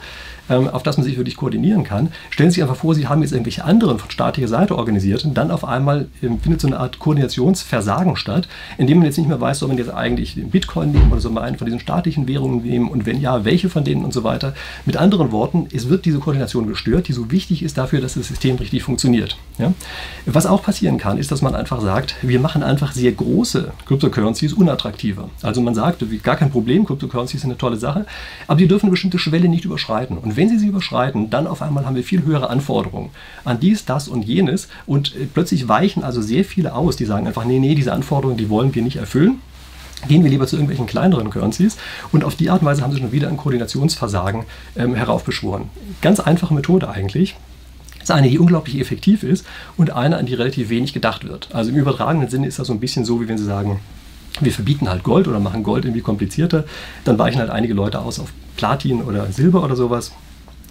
ähm, 0.50 0.68
auf 0.68 0.84
das 0.84 0.98
man 0.98 1.06
sich 1.06 1.18
wirklich 1.18 1.36
koordinieren 1.36 1.84
kann. 1.84 2.12
Stellen 2.30 2.52
Sie 2.52 2.56
sich 2.56 2.64
einfach 2.64 2.76
vor, 2.76 2.94
Sie 2.94 3.08
haben 3.08 3.22
jetzt 3.22 3.32
irgendwelche 3.32 3.64
anderen 3.64 3.98
von 3.98 4.12
staatlicher 4.12 4.48
Seite 4.48 4.78
organisiert 4.78 5.26
und 5.26 5.34
dann 5.34 5.50
auf 5.50 5.66
einmal 5.66 6.08
ähm, 6.22 6.40
findet 6.40 6.62
so 6.62 6.68
eine 6.68 6.80
Art 6.80 7.00
Koordinationsversagen 7.00 8.16
statt, 8.16 8.48
indem 8.78 9.00
man 9.00 9.08
jetzt 9.08 9.18
nicht 9.18 9.28
mehr 9.28 9.42
weiß, 9.42 9.60
soll 9.60 9.70
man 9.70 9.78
jetzt 9.78 9.92
eigentlich 9.92 10.36
den 10.36 10.52
Bitcoin 10.52 10.92
nehmen 10.92 11.12
oder 11.12 11.22
soll 11.22 11.32
man 11.32 11.44
einen 11.44 11.58
von 11.58 11.66
diesen 11.66 11.80
staatlichen 11.80 12.28
Währungen 12.28 12.62
nehmen 12.62 12.90
und 12.90 13.06
wenn 13.08 13.20
ja, 13.20 13.46
welche 13.46 13.70
von 13.70 13.84
denen 13.84 14.06
und 14.06 14.14
so 14.14 14.24
weiter. 14.24 14.54
Mit 14.86 14.98
anderen 14.98 15.32
Worten, 15.32 15.68
es 15.74 15.90
wird 15.90 16.06
diese 16.06 16.20
Koordination 16.20 16.68
gestört, 16.68 17.08
die 17.08 17.14
so 17.14 17.32
wichtig 17.32 17.64
ist 17.64 17.78
dafür, 17.78 18.00
dass 18.00 18.14
das 18.14 18.28
System 18.28 18.58
richtig 18.58 18.84
funktioniert. 18.84 19.38
Ja? 19.58 19.74
Was 20.28 20.46
auch 20.46 20.62
passieren 20.62 20.98
kann, 20.98 21.18
ist, 21.18 21.32
dass 21.32 21.42
man 21.42 21.56
einfach 21.56 21.82
sagt, 21.82 22.16
wir 22.22 22.40
machen 22.40 22.62
einfach 22.62 22.92
sehr 22.92 23.12
große 23.12 23.71
Cryptocurrencies 23.86 24.54
unattraktiver. 24.54 25.30
Also 25.42 25.62
man 25.62 25.76
sagt, 25.76 26.04
gar 26.24 26.36
kein 26.36 26.52
Problem, 26.52 26.86
Cryptocurrencies 26.86 27.42
sind 27.42 27.50
eine 27.50 27.58
tolle 27.58 27.78
Sache, 27.78 28.06
aber 28.48 28.58
die 28.58 28.68
dürfen 28.68 28.86
eine 28.86 28.92
bestimmte 28.92 29.20
Schwelle 29.20 29.48
nicht 29.48 29.66
überschreiten. 29.66 30.18
Und 30.18 30.38
wenn 30.38 30.50
sie 30.50 30.58
sie 30.58 30.68
überschreiten, 30.68 31.30
dann 31.30 31.48
auf 31.48 31.62
einmal 31.62 31.86
haben 31.86 31.96
wir 31.96 32.04
viel 32.04 32.24
höhere 32.24 32.50
Anforderungen 32.50 33.10
an 33.44 33.60
dies, 33.60 33.86
das 33.86 34.08
und 34.08 34.24
jenes 34.24 34.68
und 34.86 35.16
äh, 35.16 35.26
plötzlich 35.26 35.68
weichen 35.68 36.04
also 36.04 36.22
sehr 36.22 36.46
viele 36.46 36.74
aus, 36.74 36.96
die 36.96 37.06
sagen 37.06 37.28
einfach, 37.28 37.46
nee, 37.46 37.60
nee, 37.60 37.76
diese 37.76 37.94
Anforderungen, 37.94 38.38
die 38.38 38.50
wollen 38.50 38.74
wir 38.74 38.82
nicht 38.82 38.98
erfüllen 38.98 39.42
gehen 40.08 40.24
wir 40.24 40.32
lieber 40.32 40.48
zu 40.48 40.56
irgendwelchen 40.56 40.88
kleineren 40.88 41.30
Currencies 41.30 41.78
und 42.12 42.24
auf 42.24 42.36
die 42.36 42.50
Art 42.50 42.62
und 42.62 42.68
Weise 42.68 42.82
haben 42.82 42.92
sie 42.92 43.00
schon 43.00 43.12
wieder 43.12 43.28
ein 43.28 43.38
Koordinationsversagen 43.38 44.46
ähm, 44.76 44.96
heraufbeschworen. 44.96 45.70
Ganz 46.02 46.20
einfache 46.20 46.54
Methode 46.56 46.90
eigentlich. 46.90 47.36
Das 48.02 48.10
ist 48.10 48.16
eine, 48.16 48.30
die 48.30 48.40
unglaublich 48.40 48.80
effektiv 48.80 49.24
ist 49.24 49.46
und 49.78 49.92
eine, 49.92 50.18
an 50.18 50.26
die 50.26 50.34
relativ 50.34 50.70
wenig 50.70 50.94
gedacht 50.94 51.28
wird. 51.28 51.50
Also 51.54 51.72
im 51.72 51.78
übertragenen 51.78 52.30
Sinne 52.30 52.48
ist 52.48 52.60
das 52.60 52.68
so 52.68 52.74
ein 52.74 52.80
bisschen 52.80 53.06
so, 53.06 53.22
wie 53.22 53.28
wenn 53.28 53.38
Sie 53.38 53.46
sagen, 53.46 53.80
wir 54.40 54.52
verbieten 54.52 54.90
halt 54.90 55.04
Gold 55.04 55.28
oder 55.28 55.40
machen 55.40 55.64
Gold 55.64 55.86
irgendwie 55.86 56.02
komplizierter, 56.02 56.66
dann 57.04 57.18
weichen 57.18 57.40
halt 57.40 57.50
einige 57.50 57.74
Leute 57.74 58.00
aus 58.00 58.20
auf 58.20 58.32
Platin 58.58 59.02
oder 59.02 59.32
Silber 59.32 59.64
oder 59.64 59.76
sowas. 59.76 60.12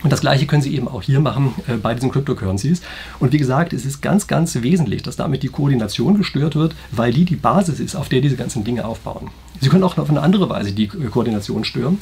Und 0.02 0.10
das 0.12 0.22
gleiche 0.22 0.46
können 0.46 0.62
Sie 0.62 0.74
eben 0.74 0.88
auch 0.88 1.02
hier 1.02 1.20
machen 1.20 1.54
äh, 1.68 1.74
bei 1.74 1.94
diesen 1.94 2.10
Cryptocurrencies. 2.10 2.80
Und 3.18 3.32
wie 3.32 3.38
gesagt, 3.38 3.72
es 3.72 3.84
ist 3.84 4.00
ganz, 4.00 4.26
ganz 4.26 4.54
wesentlich, 4.62 5.02
dass 5.02 5.16
damit 5.16 5.42
die 5.42 5.48
Koordination 5.48 6.16
gestört 6.16 6.56
wird, 6.56 6.74
weil 6.90 7.12
die 7.12 7.26
die 7.26 7.36
Basis 7.36 7.80
ist, 7.80 7.96
auf 7.96 8.08
der 8.08 8.22
diese 8.22 8.36
ganzen 8.36 8.64
Dinge 8.64 8.86
aufbauen. 8.86 9.28
Sie 9.60 9.68
können 9.68 9.84
auch 9.84 9.98
auf 9.98 10.08
eine 10.08 10.22
andere 10.22 10.48
Weise 10.48 10.72
die 10.72 10.86
Koordination 10.88 11.64
stören. 11.64 11.98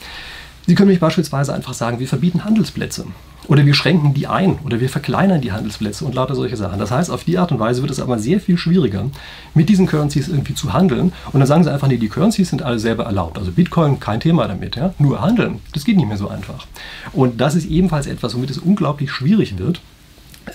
Sie 0.69 0.75
können 0.75 0.91
mich 0.91 1.01
beispielsweise 1.01 1.55
einfach 1.55 1.73
sagen, 1.73 1.99
wir 1.99 2.07
verbieten 2.07 2.45
Handelsplätze 2.45 3.07
oder 3.47 3.65
wir 3.65 3.73
schränken 3.73 4.13
die 4.13 4.27
ein 4.27 4.59
oder 4.67 4.81
wir 4.81 4.91
verkleinern 4.91 5.41
die 5.41 5.51
Handelsplätze 5.51 6.05
und 6.05 6.15
lauter 6.15 6.35
solche 6.35 6.59
Sachen. 6.59 6.79
Das 6.79 6.91
heißt, 6.91 7.11
auf 7.11 7.25
die 7.25 7.39
Art 7.39 7.51
und 7.51 7.59
Weise 7.59 7.81
wird 7.81 7.91
es 7.91 8.01
aber 8.01 8.19
sehr 8.19 8.39
viel 8.39 8.59
schwieriger, 8.59 9.07
mit 9.55 9.71
diesen 9.71 9.87
Currencies 9.87 10.29
irgendwie 10.29 10.53
zu 10.53 10.75
handeln. 10.75 11.15
Und 11.33 11.41
dann 11.41 11.47
sagen 11.47 11.65
sie 11.65 11.73
einfach, 11.73 11.89
nee, 11.89 11.97
die 11.97 12.11
Currencies 12.11 12.51
sind 12.51 12.61
alle 12.61 12.79
selber 12.79 13.05
erlaubt. 13.05 13.39
Also 13.39 13.51
Bitcoin, 13.51 13.99
kein 13.99 14.21
Thema 14.21 14.47
damit. 14.47 14.77
Ja? 14.77 14.93
Nur 14.99 15.23
handeln, 15.23 15.61
das 15.73 15.87
geht 15.87 15.97
nicht 15.97 16.07
mehr 16.07 16.19
so 16.19 16.29
einfach. 16.29 16.67
Und 17.15 17.41
das 17.41 17.55
ist 17.55 17.65
ebenfalls 17.65 18.07
etwas, 18.07 18.35
womit 18.35 18.51
es 18.51 18.59
unglaublich 18.59 19.11
schwierig 19.11 19.57
wird, 19.57 19.81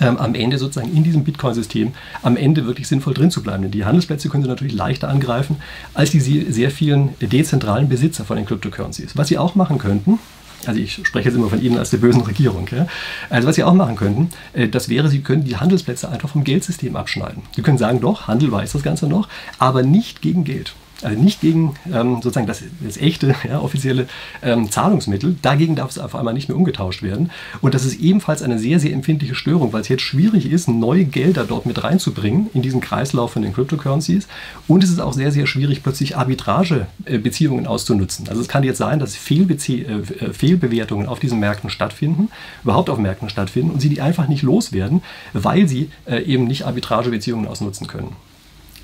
ähm, 0.00 0.16
am 0.18 0.34
Ende 0.34 0.58
sozusagen 0.58 0.94
in 0.94 1.04
diesem 1.04 1.24
Bitcoin-System 1.24 1.92
am 2.22 2.36
Ende 2.36 2.66
wirklich 2.66 2.88
sinnvoll 2.88 3.14
drin 3.14 3.30
zu 3.30 3.42
bleiben. 3.42 3.62
Denn 3.62 3.70
die 3.70 3.84
Handelsplätze 3.84 4.28
können 4.28 4.42
Sie 4.42 4.48
natürlich 4.48 4.74
leichter 4.74 5.08
angreifen 5.08 5.56
als 5.94 6.10
die 6.10 6.20
sehr 6.20 6.70
vielen 6.70 7.10
dezentralen 7.20 7.88
Besitzer 7.88 8.24
von 8.24 8.36
den 8.36 8.46
Cryptocurrencies. 8.46 9.16
Was 9.16 9.28
Sie 9.28 9.38
auch 9.38 9.54
machen 9.54 9.78
könnten, 9.78 10.18
also 10.66 10.80
ich 10.80 11.00
spreche 11.06 11.28
jetzt 11.28 11.36
immer 11.36 11.48
von 11.48 11.60
Ihnen 11.60 11.78
als 11.78 11.90
der 11.90 11.98
bösen 11.98 12.22
Regierung. 12.22 12.66
Ja? 12.70 12.86
Also 13.30 13.48
was 13.48 13.56
Sie 13.56 13.64
auch 13.64 13.74
machen 13.74 13.96
könnten, 13.96 14.30
äh, 14.52 14.68
das 14.68 14.88
wäre, 14.88 15.08
Sie 15.08 15.20
können 15.20 15.44
die 15.44 15.56
Handelsplätze 15.56 16.08
einfach 16.08 16.28
vom 16.28 16.44
Geldsystem 16.44 16.96
abschneiden. 16.96 17.42
Sie 17.54 17.62
können 17.62 17.78
sagen, 17.78 18.00
doch, 18.00 18.28
Handel 18.28 18.50
weiß 18.50 18.72
das 18.72 18.82
Ganze 18.82 19.06
noch, 19.06 19.28
aber 19.58 19.82
nicht 19.82 20.22
gegen 20.22 20.44
Geld. 20.44 20.74
Also 21.04 21.20
nicht 21.20 21.40
gegen 21.40 21.74
ähm, 21.92 22.16
sozusagen 22.16 22.46
das, 22.46 22.62
das 22.80 22.96
echte, 22.96 23.34
ja, 23.48 23.60
offizielle 23.60 24.06
ähm, 24.42 24.70
Zahlungsmittel. 24.70 25.36
Dagegen 25.42 25.76
darf 25.76 25.90
es 25.90 25.98
auf 25.98 26.14
einmal 26.14 26.34
nicht 26.34 26.48
mehr 26.48 26.56
umgetauscht 26.56 27.02
werden. 27.02 27.30
Und 27.60 27.74
das 27.74 27.84
ist 27.84 28.00
ebenfalls 28.00 28.42
eine 28.42 28.58
sehr, 28.58 28.80
sehr 28.80 28.92
empfindliche 28.92 29.34
Störung, 29.34 29.72
weil 29.72 29.82
es 29.82 29.88
jetzt 29.88 30.02
schwierig 30.02 30.50
ist, 30.50 30.68
neue 30.68 31.04
Gelder 31.04 31.44
dort 31.44 31.66
mit 31.66 31.82
reinzubringen 31.82 32.48
in 32.54 32.62
diesen 32.62 32.80
Kreislauf 32.80 33.32
von 33.32 33.42
den 33.42 33.52
Cryptocurrencies. 33.52 34.28
Und 34.68 34.84
es 34.84 34.90
ist 34.90 35.00
auch 35.00 35.12
sehr, 35.12 35.32
sehr 35.32 35.46
schwierig, 35.46 35.82
plötzlich 35.82 36.16
Arbitragebeziehungen 36.16 37.66
auszunutzen. 37.66 38.28
Also 38.28 38.40
es 38.40 38.48
kann 38.48 38.64
jetzt 38.64 38.78
sein, 38.78 38.98
dass 38.98 39.16
Fehlbezie 39.16 39.82
äh, 39.82 40.32
Fehlbewertungen 40.32 41.06
auf 41.06 41.20
diesen 41.20 41.40
Märkten 41.40 41.70
stattfinden, 41.70 42.28
überhaupt 42.62 42.90
auf 42.90 42.98
Märkten 42.98 43.28
stattfinden 43.28 43.70
und 43.70 43.80
sie 43.80 43.88
die 43.88 44.00
einfach 44.00 44.28
nicht 44.28 44.42
loswerden, 44.42 45.02
weil 45.32 45.68
sie 45.68 45.90
äh, 46.06 46.22
eben 46.22 46.44
nicht 46.44 46.66
Arbitragebeziehungen 46.66 47.46
ausnutzen 47.46 47.86
können. 47.86 48.16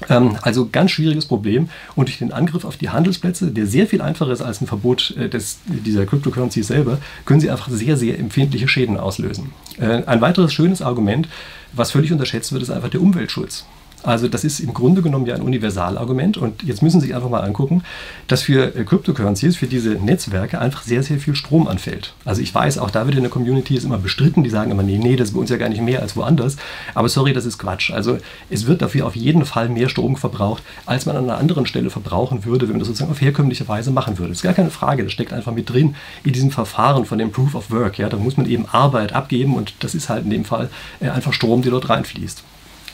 Ähm, 0.08 0.36
also 0.42 0.68
ganz 0.70 0.90
schwieriges 0.92 1.26
Problem. 1.26 1.68
Und 1.94 2.08
durch 2.08 2.18
den 2.18 2.32
Angriff 2.32 2.64
auf 2.64 2.76
die 2.76 2.90
Handelsplätze, 2.90 3.50
der 3.50 3.66
sehr 3.66 3.86
viel 3.86 4.00
einfacher 4.00 4.32
ist 4.32 4.42
als 4.42 4.60
ein 4.60 4.66
Verbot 4.66 5.14
äh, 5.16 5.28
des, 5.28 5.58
dieser 5.66 6.06
Cryptocurrency 6.06 6.62
selber, 6.62 6.98
können 7.24 7.40
sie 7.40 7.50
einfach 7.50 7.68
sehr, 7.68 7.96
sehr 7.96 8.18
empfindliche 8.18 8.68
Schäden 8.68 8.96
auslösen. 8.96 9.52
Äh, 9.78 10.04
ein 10.04 10.20
weiteres 10.20 10.52
schönes 10.52 10.82
Argument, 10.82 11.28
was 11.72 11.90
völlig 11.90 12.12
unterschätzt 12.12 12.52
wird, 12.52 12.62
ist 12.62 12.70
einfach 12.70 12.90
der 12.90 13.02
Umweltschutz. 13.02 13.66
Also 14.02 14.28
das 14.28 14.44
ist 14.44 14.60
im 14.60 14.72
Grunde 14.72 15.02
genommen 15.02 15.26
ja 15.26 15.34
ein 15.34 15.42
Universalargument 15.42 16.38
und 16.38 16.62
jetzt 16.62 16.82
müssen 16.82 17.00
Sie 17.00 17.08
sich 17.08 17.14
einfach 17.14 17.28
mal 17.28 17.40
angucken, 17.40 17.82
dass 18.28 18.42
für 18.42 18.74
äh, 18.74 18.84
Cryptocurrencies, 18.84 19.56
für 19.56 19.66
diese 19.66 19.90
Netzwerke 19.90 20.58
einfach 20.58 20.82
sehr, 20.82 21.02
sehr 21.02 21.18
viel 21.18 21.34
Strom 21.34 21.68
anfällt. 21.68 22.14
Also 22.24 22.40
ich 22.40 22.54
weiß, 22.54 22.78
auch 22.78 22.90
da 22.90 23.06
wird 23.06 23.16
in 23.16 23.22
der 23.22 23.30
Community 23.30 23.74
ist 23.74 23.84
immer 23.84 23.98
bestritten, 23.98 24.42
die 24.42 24.50
sagen 24.50 24.70
immer, 24.70 24.82
nee, 24.82 24.98
nee, 24.98 25.16
das 25.16 25.28
ist 25.28 25.34
bei 25.34 25.40
uns 25.40 25.50
ja 25.50 25.56
gar 25.56 25.68
nicht 25.68 25.82
mehr 25.82 26.00
als 26.00 26.16
woanders. 26.16 26.56
Aber 26.94 27.08
sorry, 27.08 27.32
das 27.32 27.44
ist 27.44 27.58
Quatsch. 27.58 27.90
Also 27.90 28.18
es 28.48 28.66
wird 28.66 28.82
dafür 28.82 29.06
auf 29.06 29.16
jeden 29.16 29.44
Fall 29.44 29.68
mehr 29.68 29.88
Strom 29.88 30.16
verbraucht, 30.16 30.62
als 30.86 31.06
man 31.06 31.16
an 31.16 31.24
einer 31.24 31.38
anderen 31.38 31.66
Stelle 31.66 31.90
verbrauchen 31.90 32.44
würde, 32.44 32.62
wenn 32.62 32.74
man 32.74 32.78
das 32.80 32.88
sozusagen 32.88 33.10
auf 33.10 33.20
herkömmliche 33.20 33.68
Weise 33.68 33.90
machen 33.90 34.18
würde. 34.18 34.30
Das 34.30 34.38
ist 34.38 34.44
gar 34.44 34.54
keine 34.54 34.70
Frage, 34.70 35.04
das 35.04 35.12
steckt 35.12 35.32
einfach 35.32 35.52
mit 35.52 35.68
drin 35.68 35.94
in 36.24 36.32
diesem 36.32 36.50
Verfahren 36.50 37.04
von 37.04 37.18
dem 37.18 37.32
Proof 37.32 37.54
of 37.54 37.70
Work. 37.70 37.98
Ja, 37.98 38.08
da 38.08 38.16
muss 38.16 38.36
man 38.36 38.46
eben 38.46 38.66
Arbeit 38.66 39.12
abgeben 39.12 39.54
und 39.56 39.74
das 39.80 39.94
ist 39.94 40.08
halt 40.08 40.24
in 40.24 40.30
dem 40.30 40.44
Fall 40.44 40.70
äh, 41.00 41.10
einfach 41.10 41.32
Strom, 41.32 41.62
der 41.62 41.72
dort 41.72 41.88
reinfließt. 41.90 42.42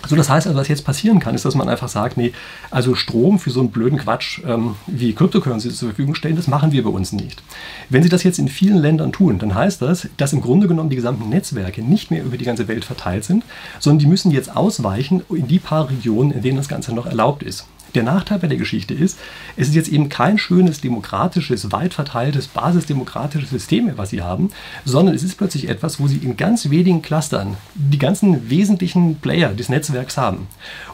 So, 0.06 0.14
das 0.14 0.28
heißt 0.28 0.46
also, 0.46 0.58
was 0.58 0.68
jetzt 0.68 0.84
passieren 0.84 1.18
kann, 1.18 1.34
ist, 1.34 1.44
dass 1.44 1.54
man 1.54 1.68
einfach 1.68 1.88
sagt, 1.88 2.16
nee, 2.16 2.32
also 2.70 2.94
Strom 2.94 3.38
für 3.38 3.50
so 3.50 3.60
einen 3.60 3.70
blöden 3.70 3.98
Quatsch 3.98 4.40
ähm, 4.46 4.76
wie 4.86 5.12
Cryptocurrency 5.12 5.70
zur 5.70 5.88
Verfügung 5.88 6.14
stellen, 6.14 6.36
das 6.36 6.46
machen 6.46 6.72
wir 6.72 6.84
bei 6.84 6.90
uns 6.90 7.12
nicht. 7.12 7.42
Wenn 7.88 8.02
Sie 8.02 8.08
das 8.08 8.22
jetzt 8.22 8.38
in 8.38 8.48
vielen 8.48 8.76
Ländern 8.76 9.12
tun, 9.12 9.38
dann 9.38 9.54
heißt 9.54 9.82
das, 9.82 10.08
dass 10.16 10.32
im 10.32 10.40
Grunde 10.40 10.68
genommen 10.68 10.90
die 10.90 10.96
gesamten 10.96 11.28
Netzwerke 11.28 11.82
nicht 11.82 12.10
mehr 12.10 12.24
über 12.24 12.36
die 12.36 12.44
ganze 12.44 12.68
Welt 12.68 12.84
verteilt 12.84 13.24
sind, 13.24 13.44
sondern 13.80 13.98
die 13.98 14.06
müssen 14.06 14.30
jetzt 14.30 14.54
ausweichen 14.54 15.22
in 15.30 15.48
die 15.48 15.58
paar 15.58 15.90
Regionen, 15.90 16.30
in 16.30 16.42
denen 16.42 16.58
das 16.58 16.68
Ganze 16.68 16.94
noch 16.94 17.06
erlaubt 17.06 17.42
ist. 17.42 17.66
Der 17.96 18.02
Nachteil 18.02 18.38
bei 18.38 18.46
der 18.46 18.58
Geschichte 18.58 18.92
ist, 18.92 19.18
es 19.56 19.68
ist 19.68 19.74
jetzt 19.74 19.88
eben 19.88 20.10
kein 20.10 20.36
schönes, 20.36 20.82
demokratisches, 20.82 21.72
weit 21.72 21.94
verteiltes, 21.94 22.46
basisdemokratisches 22.46 23.48
System 23.48 23.86
mehr, 23.86 23.96
was 23.96 24.10
sie 24.10 24.20
haben, 24.20 24.50
sondern 24.84 25.14
es 25.14 25.22
ist 25.22 25.38
plötzlich 25.38 25.70
etwas, 25.70 25.98
wo 25.98 26.06
sie 26.06 26.18
in 26.18 26.36
ganz 26.36 26.68
wenigen 26.68 27.00
Clustern 27.00 27.56
die 27.74 27.98
ganzen 27.98 28.50
wesentlichen 28.50 29.16
Player 29.16 29.54
des 29.54 29.70
Netzwerks 29.70 30.18
haben. 30.18 30.46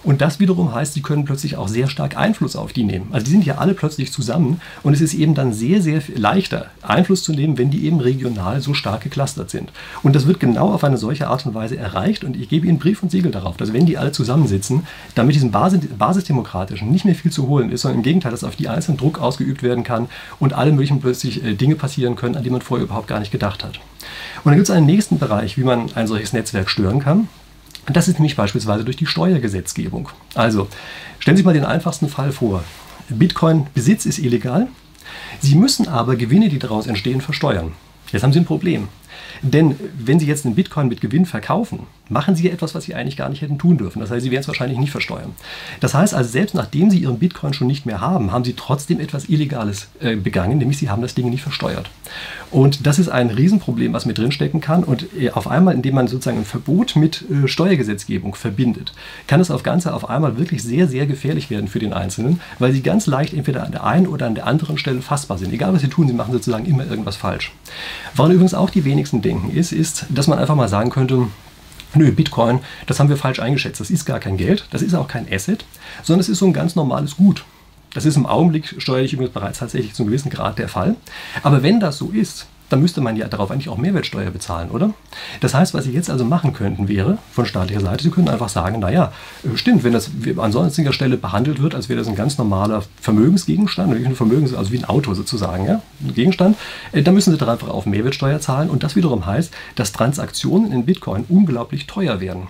Und 0.04 0.21
das 0.21 0.38
wiederum 0.38 0.73
heißt, 0.73 0.94
sie 0.94 1.02
können 1.02 1.25
plötzlich 1.25 1.56
auch 1.56 1.66
sehr 1.66 1.88
stark 1.88 2.16
Einfluss 2.16 2.54
auf 2.54 2.73
die 2.73 2.85
nehmen. 2.85 3.09
Also 3.11 3.25
die 3.25 3.32
sind 3.32 3.44
ja 3.44 3.59
alle 3.59 3.75
plötzlich 3.75 4.12
zusammen 4.12 4.61
und 4.85 4.94
es 4.94 5.00
ist 5.00 5.14
eben 5.14 5.35
dann 5.35 5.52
sehr, 5.52 5.82
sehr 5.82 6.02
leichter, 6.14 6.66
Einfluss 6.82 7.25
zu 7.25 7.32
nehmen, 7.32 7.59
wenn 7.59 7.71
die 7.73 7.85
eben 7.85 7.99
regional 7.99 8.61
so 8.61 8.75
stark 8.75 9.00
geclustert 9.00 9.50
sind. 9.50 9.73
Und 10.04 10.14
das 10.14 10.28
wird 10.28 10.38
genau 10.38 10.73
auf 10.73 10.85
eine 10.85 10.99
solche 10.99 11.26
Art 11.26 11.44
und 11.47 11.54
Weise 11.54 11.76
erreicht 11.76 12.23
und 12.23 12.37
ich 12.37 12.49
gebe 12.49 12.68
Ihnen 12.68 12.78
Brief 12.78 13.02
und 13.02 13.11
Siegel 13.11 13.32
darauf, 13.32 13.56
dass 13.56 13.73
wenn 13.73 13.87
die 13.87 13.99
alle 13.99 14.12
zusammensitzen, 14.12 14.87
damit 15.16 15.35
diesem 15.35 15.50
Basis 15.50 15.80
basisdemokratischen 15.99 16.92
nicht 16.93 17.05
mehr 17.05 17.15
viel 17.15 17.33
zu 17.33 17.49
holen 17.49 17.71
ist, 17.71 17.83
sondern 17.83 17.99
im 17.99 18.03
Gegenteil, 18.03 18.31
dass 18.31 18.45
auf 18.45 18.57
die 18.57 18.69
einzelnen 18.69 18.99
Druck 18.99 19.21
ausgeübt 19.21 19.63
werden 19.63 19.85
kann 19.85 20.09
und 20.39 20.53
alle 20.53 20.73
möglichen 20.73 21.01
plötzlich 21.01 21.45
äh, 21.45 21.55
Dinge 21.55 21.75
passieren 21.75 22.17
können, 22.17 22.37
an 22.37 22.45
die 22.45 22.51
man 22.51 22.61
vorher 22.61 22.85
überhaupt 22.85 23.09
gar 23.09 23.21
nicht 23.21 23.33
gedacht 23.33 23.65
hat. 23.65 23.81
Und 24.45 24.51
dann 24.51 24.55
gibt 24.55 24.69
es 24.69 24.75
einen 24.75 24.87
nächsten 24.87 25.19
Bereich, 25.19 25.57
wie 25.59 25.65
man 25.65 25.93
ein 25.95 26.07
solches 26.07 26.33
Netzwerk 26.33 26.71
stören 26.71 27.01
kann. 27.01 27.29
Das 27.87 28.07
ist 28.07 28.15
nämlich 28.15 28.37
beispielsweise 28.37 28.85
durch 28.85 28.97
die 28.97 29.07
Steuergesetzgebung. 29.07 30.09
Also 30.35 30.69
stellen 31.19 31.37
Sie 31.37 31.41
sich 31.41 31.47
mal 31.47 31.55
den 31.55 31.65
einfachsten 31.65 32.09
Fall 32.09 32.31
vor. 32.31 32.63
Bitcoin-Besitz 33.09 34.07
ist 34.07 34.19
illegal. 34.19 34.69
Sie 35.41 35.57
müssen 35.57 35.89
aber 35.89 36.17
Gewinne, 36.17 36.49
die 36.49 36.59
daraus 36.59 36.87
entstehen, 36.87 37.21
versteuern. 37.21 37.73
Jetzt 38.13 38.23
haben 38.23 38.33
Sie 38.33 38.39
ein 38.39 38.45
Problem. 38.45 38.89
Denn 39.42 39.76
wenn 39.99 40.19
Sie 40.19 40.26
jetzt 40.26 40.47
einen 40.47 40.54
Bitcoin 40.54 40.88
mit 40.88 41.00
Gewinn 41.00 41.26
verkaufen, 41.26 41.81
machen 42.09 42.37
Sie 42.37 42.49
etwas, 42.50 42.75
was 42.75 42.85
Sie 42.85 42.95
eigentlich 42.95 43.16
gar 43.16 43.28
nicht 43.28 43.42
hätten 43.42 43.59
tun 43.59 43.78
dürfen. 43.78 44.00
Das 44.00 44.11
heißt, 44.11 44.23
Sie 44.23 44.31
werden 44.31 44.42
es 44.42 44.49
wahrscheinlich 44.49 44.78
nicht 44.78 44.90
versteuern. 44.90 45.33
Das 45.81 45.95
heißt 45.95 46.14
also, 46.14 46.31
selbst 46.31 46.54
nachdem 46.54 46.90
Sie 46.90 46.99
Ihren 46.99 47.19
Bitcoin 47.19 47.54
schon 47.54 47.66
nicht 47.66 47.87
mehr 47.87 48.00
haben, 48.00 48.31
haben 48.31 48.45
Sie 48.45 48.54
trotzdem 48.54 49.00
etwas 49.00 49.28
Illegales 49.28 49.88
äh, 50.00 50.16
begangen, 50.16 50.59
nämlich 50.59 50.78
Sie 50.78 50.90
haben 50.90 51.02
das 51.02 51.14
Ding 51.14 51.28
nicht 51.31 51.42
versteuert. 51.42 51.90
Und 52.50 52.87
das 52.87 52.99
ist 52.99 53.09
ein 53.09 53.31
Riesenproblem, 53.31 53.95
was 53.95 54.04
mit 54.04 54.19
drinstecken 54.19 54.61
kann. 54.61 54.85
Und 54.85 55.07
äh, 55.19 55.31
auf 55.31 55.49
einmal, 55.49 55.75
indem 55.75 55.95
man 55.95 56.07
sozusagen 56.07 56.38
ein 56.38 56.45
Verbot 56.45 56.97
mit 56.97 57.25
äh, 57.31 57.49
Steuergesetzgebung 57.49 58.35
verbindet, 58.35 58.92
kann 59.26 59.38
das 59.38 59.50
auf 59.50 59.62
Ganze 59.62 59.95
auf 59.95 60.09
einmal 60.11 60.37
wirklich 60.37 60.62
sehr, 60.62 60.87
sehr 60.87 61.07
gefährlich 61.07 61.50
werden 61.50 61.69
für 61.69 61.78
den 61.78 61.95
Einzelnen, 61.95 62.40
weil 62.59 62.73
Sie 62.73 62.83
ganz 62.83 63.07
leicht 63.07 63.33
entweder 63.33 63.64
an 63.64 63.73
der 63.73 63.85
einen 63.85 64.07
oder 64.07 64.26
an 64.26 64.35
der 64.35 64.47
anderen 64.47 64.76
Stelle 64.76 65.00
fassbar 65.00 65.38
sind. 65.38 65.52
Egal 65.52 65.73
was 65.73 65.81
Sie 65.81 65.88
tun, 65.88 66.07
Sie 66.07 66.12
machen 66.12 66.33
sozusagen 66.33 66.66
immer 66.66 66.87
irgendwas 66.87 67.16
falsch. 67.16 67.52
Woran 68.14 68.33
übrigens 68.33 68.54
auch 68.54 68.69
die 68.69 68.85
wenigsten 69.02 69.23
denken 69.23 69.50
ist, 69.50 69.73
ist, 69.73 70.06
dass 70.11 70.28
man 70.28 70.38
einfach 70.38 70.54
mal 70.54 70.68
sagen 70.68 70.90
könnte, 70.90 71.26
Nö, 71.94 72.11
Bitcoin, 72.11 72.61
das 72.87 72.99
haben 72.99 73.11
wir 73.11 73.18
falsch 73.18 73.38
eingeschätzt. 73.38 73.78
Das 73.78 73.90
ist 73.90 74.06
gar 74.06 74.18
kein 74.18 74.38
Geld, 74.38 74.66
das 74.71 74.80
ist 74.80 74.94
auch 74.94 75.09
kein 75.09 75.30
Asset, 75.30 75.66
sondern 76.02 76.21
es 76.21 76.30
ist 76.30 76.38
so 76.38 76.47
ein 76.47 76.54
ganz 76.54 76.75
normales 76.75 77.16
Gut. 77.16 77.44
Das 77.92 78.06
ist 78.06 78.16
im 78.16 78.25
Augenblick 78.25 78.76
steuerlich 78.78 79.12
übrigens 79.12 79.35
bereits 79.35 79.59
tatsächlich 79.59 79.92
zu 79.92 80.02
einem 80.02 80.11
gewissen 80.11 80.30
Grad 80.30 80.59
der 80.59 80.68
Fall. 80.68 80.97
Aber 81.42 81.62
wenn 81.62 81.80
das 81.80 81.99
so 81.99 82.09
ist, 82.09 82.47
dann 82.73 82.81
müsste 82.81 83.00
man 83.00 83.17
ja 83.17 83.29
darauf 83.29 83.50
eigentlich 83.50 83.69
auch 83.69 83.76
Mehrwertsteuer 83.76 84.31
bezahlen, 84.31 84.71
oder? 84.71 84.95
Das 85.41 85.52
heißt, 85.55 85.75
was 85.75 85.85
Sie 85.85 85.93
jetzt 85.93 86.09
also 86.09 86.25
machen 86.25 86.52
könnten, 86.55 86.88
wäre 86.88 87.19
von 87.33 87.45
staatlicher 87.45 87.81
Seite, 87.81 88.02
Sie 88.02 88.11
könnten 88.11 88.31
einfach 88.31 88.49
sagen, 88.49 88.81
naja, 88.81 89.12
äh, 89.45 89.57
stimmt, 89.57 89.85
wenn 89.85 89.93
das 89.93 90.11
an 90.38 90.52
sonstiger 90.52 90.93
Stelle 90.93 91.17
behandelt 91.17 91.62
wird, 91.62 91.75
als 91.75 91.88
wäre 91.88 91.99
das 91.99 92.09
ein 92.09 92.17
ganz 92.17 92.38
normaler 92.38 92.83
Vermögensgegenstand, 93.00 93.95
ein 93.95 94.17
Vermögens, 94.17 94.55
also 94.55 94.73
wie 94.73 94.79
ein 94.79 94.85
Auto 94.87 95.12
sozusagen, 95.14 95.67
ja, 95.67 95.83
ein 96.02 96.14
Gegenstand, 96.14 96.57
äh, 96.93 97.02
dann 97.02 97.14
müssen 97.14 97.33
Sie 97.33 97.37
da 97.37 97.52
einfach 97.52 97.69
auf 97.69 97.87
Mehrwertsteuer 97.87 98.41
zahlen 98.41 98.71
und 98.71 98.83
das 98.83 98.97
wiederum 98.97 99.26
heißt, 99.26 99.52
dass 99.75 99.93
Transaktionen 99.93 100.73
in 100.73 100.87
Bitcoin 100.87 101.25
unglaublich 101.29 101.87
teuer 101.87 102.21
werden. 102.21 102.49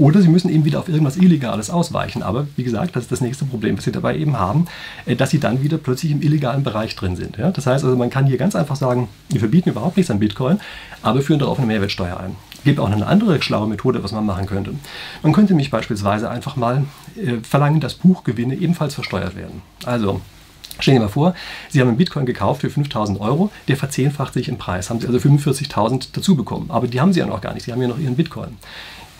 Oder 0.00 0.22
sie 0.22 0.28
müssen 0.28 0.48
eben 0.48 0.64
wieder 0.64 0.78
auf 0.78 0.88
irgendwas 0.88 1.18
Illegales 1.18 1.68
ausweichen. 1.68 2.22
Aber 2.22 2.46
wie 2.56 2.64
gesagt, 2.64 2.96
das 2.96 3.04
ist 3.04 3.12
das 3.12 3.20
nächste 3.20 3.44
Problem, 3.44 3.76
was 3.76 3.84
sie 3.84 3.92
dabei 3.92 4.16
eben 4.16 4.38
haben, 4.38 4.64
äh, 5.04 5.14
dass 5.14 5.28
sie 5.28 5.38
dann 5.38 5.62
wieder 5.62 5.76
plötzlich 5.76 6.10
im 6.10 6.22
illegalen 6.22 6.62
Bereich 6.64 6.96
drin 6.96 7.16
sind. 7.16 7.36
Das 7.38 7.66
heißt 7.66 7.84
also, 7.84 7.94
man 7.96 8.08
kann 8.08 8.24
hier 8.24 8.38
ganz 8.38 8.56
einfach 8.56 8.76
sagen, 8.76 9.08
wir 9.28 9.40
verbieten 9.40 9.68
überhaupt 9.68 9.98
nichts 9.98 10.10
an 10.10 10.18
Bitcoin, 10.18 10.58
aber 11.02 11.20
führen 11.20 11.38
darauf 11.38 11.58
eine 11.58 11.66
Mehrwertsteuer 11.66 12.18
ein. 12.18 12.34
Es 12.56 12.64
gibt 12.64 12.80
auch 12.80 12.90
eine 12.90 13.06
andere 13.06 13.42
schlaue 13.42 13.68
Methode, 13.68 14.02
was 14.02 14.12
man 14.12 14.24
machen 14.24 14.46
könnte. 14.46 14.72
Man 15.22 15.34
könnte 15.34 15.52
mich 15.52 15.70
beispielsweise 15.70 16.30
einfach 16.30 16.56
mal 16.56 16.84
äh, 17.16 17.36
verlangen, 17.42 17.80
dass 17.80 17.94
Buchgewinne 17.94 18.54
ebenfalls 18.54 18.94
versteuert 18.94 19.36
werden. 19.36 19.60
Also 19.84 20.22
Stellen 20.78 20.96
Sie 20.96 21.02
mal 21.02 21.08
vor, 21.08 21.34
Sie 21.68 21.78
haben 21.78 21.88
einen 21.88 21.98
Bitcoin 21.98 22.24
gekauft 22.24 22.62
für 22.62 22.70
5000 22.70 23.20
Euro, 23.20 23.50
der 23.68 23.76
verzehnfacht 23.76 24.32
sich 24.32 24.48
im 24.48 24.56
Preis, 24.56 24.88
haben 24.88 24.98
Sie 24.98 25.06
also 25.06 25.18
45.000 25.18 26.08
dazu 26.14 26.36
bekommen. 26.36 26.70
Aber 26.70 26.86
die 26.86 27.02
haben 27.02 27.12
Sie 27.12 27.20
ja 27.20 27.26
noch 27.26 27.42
gar 27.42 27.52
nicht, 27.52 27.64
Sie 27.64 27.72
haben 27.72 27.82
ja 27.82 27.88
noch 27.88 27.98
Ihren 27.98 28.16
Bitcoin. 28.16 28.56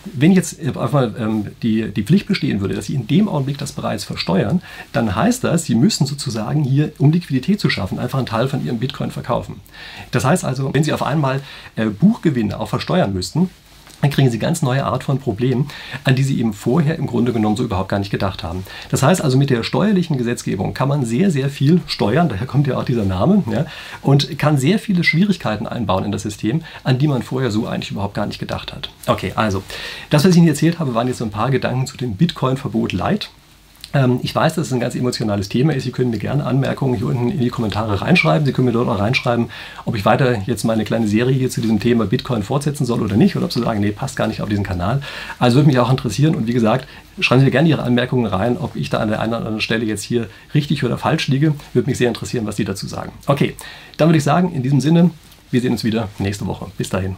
Wenn 0.04 0.32
jetzt 0.32 0.60
einfach 0.76 1.10
ähm, 1.18 1.48
die, 1.62 1.90
die 1.90 2.02
Pflicht 2.02 2.26
bestehen 2.26 2.60
würde, 2.60 2.74
dass 2.74 2.86
Sie 2.86 2.94
in 2.94 3.06
dem 3.06 3.28
Augenblick 3.28 3.58
das 3.58 3.72
bereits 3.72 4.04
versteuern, 4.04 4.62
dann 4.92 5.14
heißt 5.14 5.44
das, 5.44 5.64
Sie 5.64 5.74
müssen 5.74 6.06
sozusagen 6.06 6.64
hier, 6.64 6.92
um 6.98 7.12
Liquidität 7.12 7.60
zu 7.60 7.68
schaffen, 7.68 7.98
einfach 7.98 8.18
einen 8.18 8.26
Teil 8.26 8.48
von 8.48 8.64
Ihrem 8.64 8.78
Bitcoin 8.78 9.10
verkaufen. 9.10 9.60
Das 10.10 10.24
heißt 10.24 10.44
also, 10.44 10.72
wenn 10.72 10.84
Sie 10.84 10.92
auf 10.92 11.02
einmal 11.02 11.42
äh, 11.76 11.86
Buchgewinne 11.86 12.58
auch 12.58 12.68
versteuern 12.68 13.12
müssten, 13.12 13.50
dann 14.00 14.10
kriegen 14.10 14.30
sie 14.30 14.38
ganz 14.38 14.62
neue 14.62 14.84
Art 14.84 15.04
von 15.04 15.18
Problemen, 15.18 15.68
an 16.04 16.14
die 16.14 16.22
sie 16.22 16.38
eben 16.38 16.52
vorher 16.52 16.96
im 16.96 17.06
Grunde 17.06 17.32
genommen 17.32 17.56
so 17.56 17.64
überhaupt 17.64 17.88
gar 17.88 17.98
nicht 17.98 18.10
gedacht 18.10 18.42
haben. 18.42 18.64
Das 18.90 19.02
heißt 19.02 19.22
also, 19.22 19.36
mit 19.36 19.50
der 19.50 19.62
steuerlichen 19.62 20.16
Gesetzgebung 20.16 20.74
kann 20.74 20.88
man 20.88 21.04
sehr, 21.04 21.30
sehr 21.30 21.48
viel 21.48 21.80
steuern, 21.86 22.28
daher 22.28 22.46
kommt 22.46 22.66
ja 22.66 22.78
auch 22.78 22.84
dieser 22.84 23.04
Name, 23.04 23.42
ja, 23.50 23.66
und 24.02 24.38
kann 24.38 24.58
sehr 24.58 24.78
viele 24.78 25.04
Schwierigkeiten 25.04 25.66
einbauen 25.66 26.04
in 26.04 26.12
das 26.12 26.22
System, 26.22 26.62
an 26.84 26.98
die 26.98 27.08
man 27.08 27.22
vorher 27.22 27.50
so 27.50 27.66
eigentlich 27.66 27.90
überhaupt 27.90 28.14
gar 28.14 28.26
nicht 28.26 28.38
gedacht 28.38 28.72
hat. 28.72 28.90
Okay, 29.06 29.32
also, 29.34 29.62
das, 30.10 30.24
was 30.24 30.32
ich 30.32 30.38
Ihnen 30.38 30.48
erzählt 30.48 30.78
habe, 30.78 30.94
waren 30.94 31.08
jetzt 31.08 31.18
so 31.18 31.24
ein 31.24 31.30
paar 31.30 31.50
Gedanken 31.50 31.86
zu 31.86 31.96
dem 31.96 32.14
Bitcoin-Verbot 32.16 32.92
Light. 32.92 33.30
Ähm, 33.92 34.20
ich 34.22 34.34
weiß, 34.34 34.54
dass 34.54 34.68
es 34.68 34.72
ein 34.72 34.80
ganz 34.80 34.94
emotionales 34.94 35.48
Thema 35.48 35.74
ist. 35.74 35.84
Sie 35.84 35.90
können 35.90 36.10
mir 36.10 36.18
gerne 36.18 36.44
Anmerkungen 36.44 36.94
hier 36.94 37.06
unten 37.06 37.30
in 37.30 37.40
die 37.40 37.48
Kommentare 37.48 38.00
reinschreiben. 38.00 38.46
Sie 38.46 38.52
können 38.52 38.66
mir 38.66 38.72
dort 38.72 38.88
auch 38.88 38.98
reinschreiben, 38.98 39.50
ob 39.84 39.96
ich 39.96 40.04
weiter 40.04 40.38
jetzt 40.46 40.64
meine 40.64 40.84
kleine 40.84 41.08
Serie 41.08 41.34
hier 41.34 41.50
zu 41.50 41.60
diesem 41.60 41.80
Thema 41.80 42.06
Bitcoin 42.06 42.42
fortsetzen 42.42 42.84
soll 42.84 43.02
oder 43.02 43.16
nicht. 43.16 43.36
Oder 43.36 43.46
ob 43.46 43.52
Sie 43.52 43.60
sagen, 43.60 43.80
nee, 43.80 43.90
passt 43.90 44.16
gar 44.16 44.28
nicht 44.28 44.42
auf 44.42 44.48
diesen 44.48 44.64
Kanal. 44.64 45.02
Also 45.38 45.56
würde 45.56 45.68
mich 45.68 45.78
auch 45.78 45.90
interessieren. 45.90 46.34
Und 46.34 46.46
wie 46.46 46.52
gesagt, 46.52 46.86
schreiben 47.18 47.40
Sie 47.40 47.46
mir 47.46 47.50
gerne 47.50 47.68
Ihre 47.68 47.82
Anmerkungen 47.82 48.26
rein, 48.26 48.56
ob 48.58 48.76
ich 48.76 48.90
da 48.90 48.98
an 48.98 49.08
der 49.08 49.20
einen 49.20 49.32
oder 49.32 49.38
anderen 49.38 49.60
Stelle 49.60 49.84
jetzt 49.84 50.02
hier 50.02 50.28
richtig 50.54 50.84
oder 50.84 50.98
falsch 50.98 51.28
liege. 51.28 51.54
Würde 51.72 51.88
mich 51.88 51.98
sehr 51.98 52.08
interessieren, 52.08 52.46
was 52.46 52.56
Sie 52.56 52.64
dazu 52.64 52.86
sagen. 52.86 53.12
Okay, 53.26 53.54
dann 53.96 54.08
würde 54.08 54.18
ich 54.18 54.24
sagen, 54.24 54.52
in 54.52 54.62
diesem 54.62 54.80
Sinne, 54.80 55.10
wir 55.50 55.60
sehen 55.60 55.72
uns 55.72 55.84
wieder 55.84 56.08
nächste 56.18 56.46
Woche. 56.46 56.66
Bis 56.78 56.90
dahin. 56.90 57.16